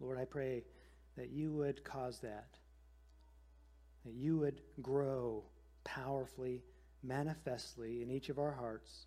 Lord, 0.00 0.16
I 0.16 0.24
pray 0.24 0.64
that 1.18 1.28
you 1.28 1.52
would 1.52 1.84
cause 1.84 2.20
that, 2.20 2.56
that 4.08 4.14
you 4.14 4.38
would 4.38 4.62
grow 4.80 5.44
powerfully, 5.84 6.62
manifestly 7.02 8.02
in 8.02 8.10
each 8.10 8.30
of 8.30 8.38
our 8.38 8.52
hearts, 8.52 9.06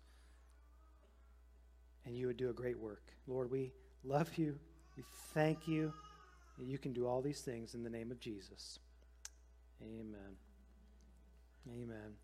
and 2.06 2.16
you 2.16 2.28
would 2.28 2.36
do 2.36 2.50
a 2.50 2.52
great 2.52 2.78
work. 2.78 3.02
Lord, 3.26 3.50
we 3.50 3.72
love 4.04 4.38
you. 4.38 4.58
We 4.96 5.02
thank 5.34 5.66
you 5.66 5.92
you 6.58 6.78
can 6.78 6.92
do 6.92 7.06
all 7.06 7.20
these 7.20 7.40
things 7.40 7.74
in 7.74 7.82
the 7.82 7.90
name 7.90 8.10
of 8.10 8.20
Jesus. 8.20 8.78
Amen. 9.82 10.36
Amen. 11.68 12.14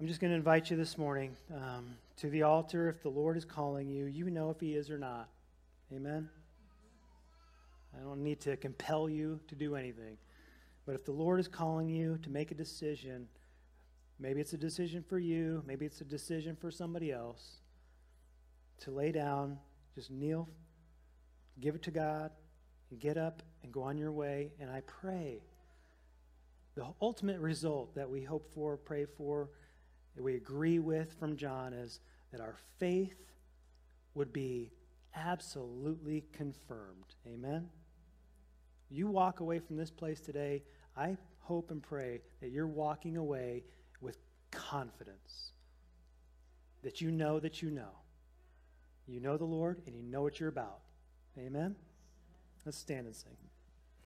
I'm 0.00 0.06
just 0.06 0.20
going 0.20 0.30
to 0.30 0.36
invite 0.36 0.70
you 0.70 0.76
this 0.76 0.96
morning 0.96 1.36
um, 1.52 1.96
to 2.18 2.30
the 2.30 2.42
altar. 2.42 2.88
If 2.88 3.02
the 3.02 3.08
Lord 3.08 3.36
is 3.36 3.44
calling 3.44 3.88
you, 3.88 4.06
you 4.06 4.30
know 4.30 4.50
if 4.50 4.60
He 4.60 4.74
is 4.74 4.90
or 4.90 4.98
not. 4.98 5.28
Amen? 5.92 6.28
I 7.98 8.04
don't 8.04 8.22
need 8.22 8.40
to 8.40 8.56
compel 8.56 9.08
you 9.08 9.40
to 9.48 9.54
do 9.54 9.74
anything. 9.74 10.16
But 10.86 10.94
if 10.94 11.04
the 11.04 11.12
Lord 11.12 11.40
is 11.40 11.48
calling 11.48 11.88
you 11.88 12.18
to 12.22 12.30
make 12.30 12.50
a 12.50 12.54
decision, 12.54 13.28
maybe 14.18 14.40
it's 14.40 14.52
a 14.52 14.58
decision 14.58 15.04
for 15.06 15.18
you, 15.18 15.62
maybe 15.66 15.84
it's 15.84 16.00
a 16.00 16.04
decision 16.04 16.56
for 16.56 16.70
somebody 16.70 17.12
else, 17.12 17.60
to 18.80 18.90
lay 18.90 19.12
down, 19.12 19.58
just 19.94 20.10
kneel, 20.10 20.48
give 21.60 21.74
it 21.74 21.82
to 21.82 21.90
God, 21.90 22.30
and 22.90 23.00
get 23.00 23.18
up 23.18 23.42
and 23.62 23.72
go 23.72 23.82
on 23.82 23.98
your 23.98 24.12
way. 24.12 24.52
And 24.60 24.70
I 24.70 24.80
pray 24.86 25.42
the 26.74 26.86
ultimate 27.02 27.40
result 27.40 27.94
that 27.96 28.08
we 28.08 28.22
hope 28.22 28.54
for, 28.54 28.76
pray 28.76 29.04
for, 29.04 29.50
that 30.14 30.22
we 30.22 30.36
agree 30.36 30.78
with 30.78 31.18
from 31.18 31.36
John 31.36 31.72
is 31.72 32.00
that 32.30 32.40
our 32.40 32.56
faith 32.78 33.16
would 34.14 34.32
be 34.32 34.70
absolutely 35.14 36.24
confirmed. 36.32 37.14
Amen? 37.26 37.68
You 38.90 39.06
walk 39.06 39.40
away 39.40 39.58
from 39.58 39.76
this 39.76 39.90
place 39.90 40.20
today, 40.20 40.62
I 40.96 41.16
hope 41.40 41.70
and 41.70 41.82
pray 41.82 42.20
that 42.40 42.50
you're 42.50 42.66
walking 42.66 43.16
away 43.16 43.64
with 44.00 44.18
confidence. 44.50 45.52
That 46.82 47.00
you 47.00 47.10
know 47.10 47.40
that 47.40 47.62
you 47.62 47.70
know. 47.70 47.90
You 49.06 49.20
know 49.20 49.36
the 49.36 49.44
Lord 49.44 49.82
and 49.86 49.96
you 49.96 50.02
know 50.02 50.22
what 50.22 50.38
you're 50.38 50.48
about. 50.48 50.80
Amen? 51.38 51.76
Let's 52.64 52.78
stand 52.78 53.06
and 53.06 53.16
sing. 53.16 53.36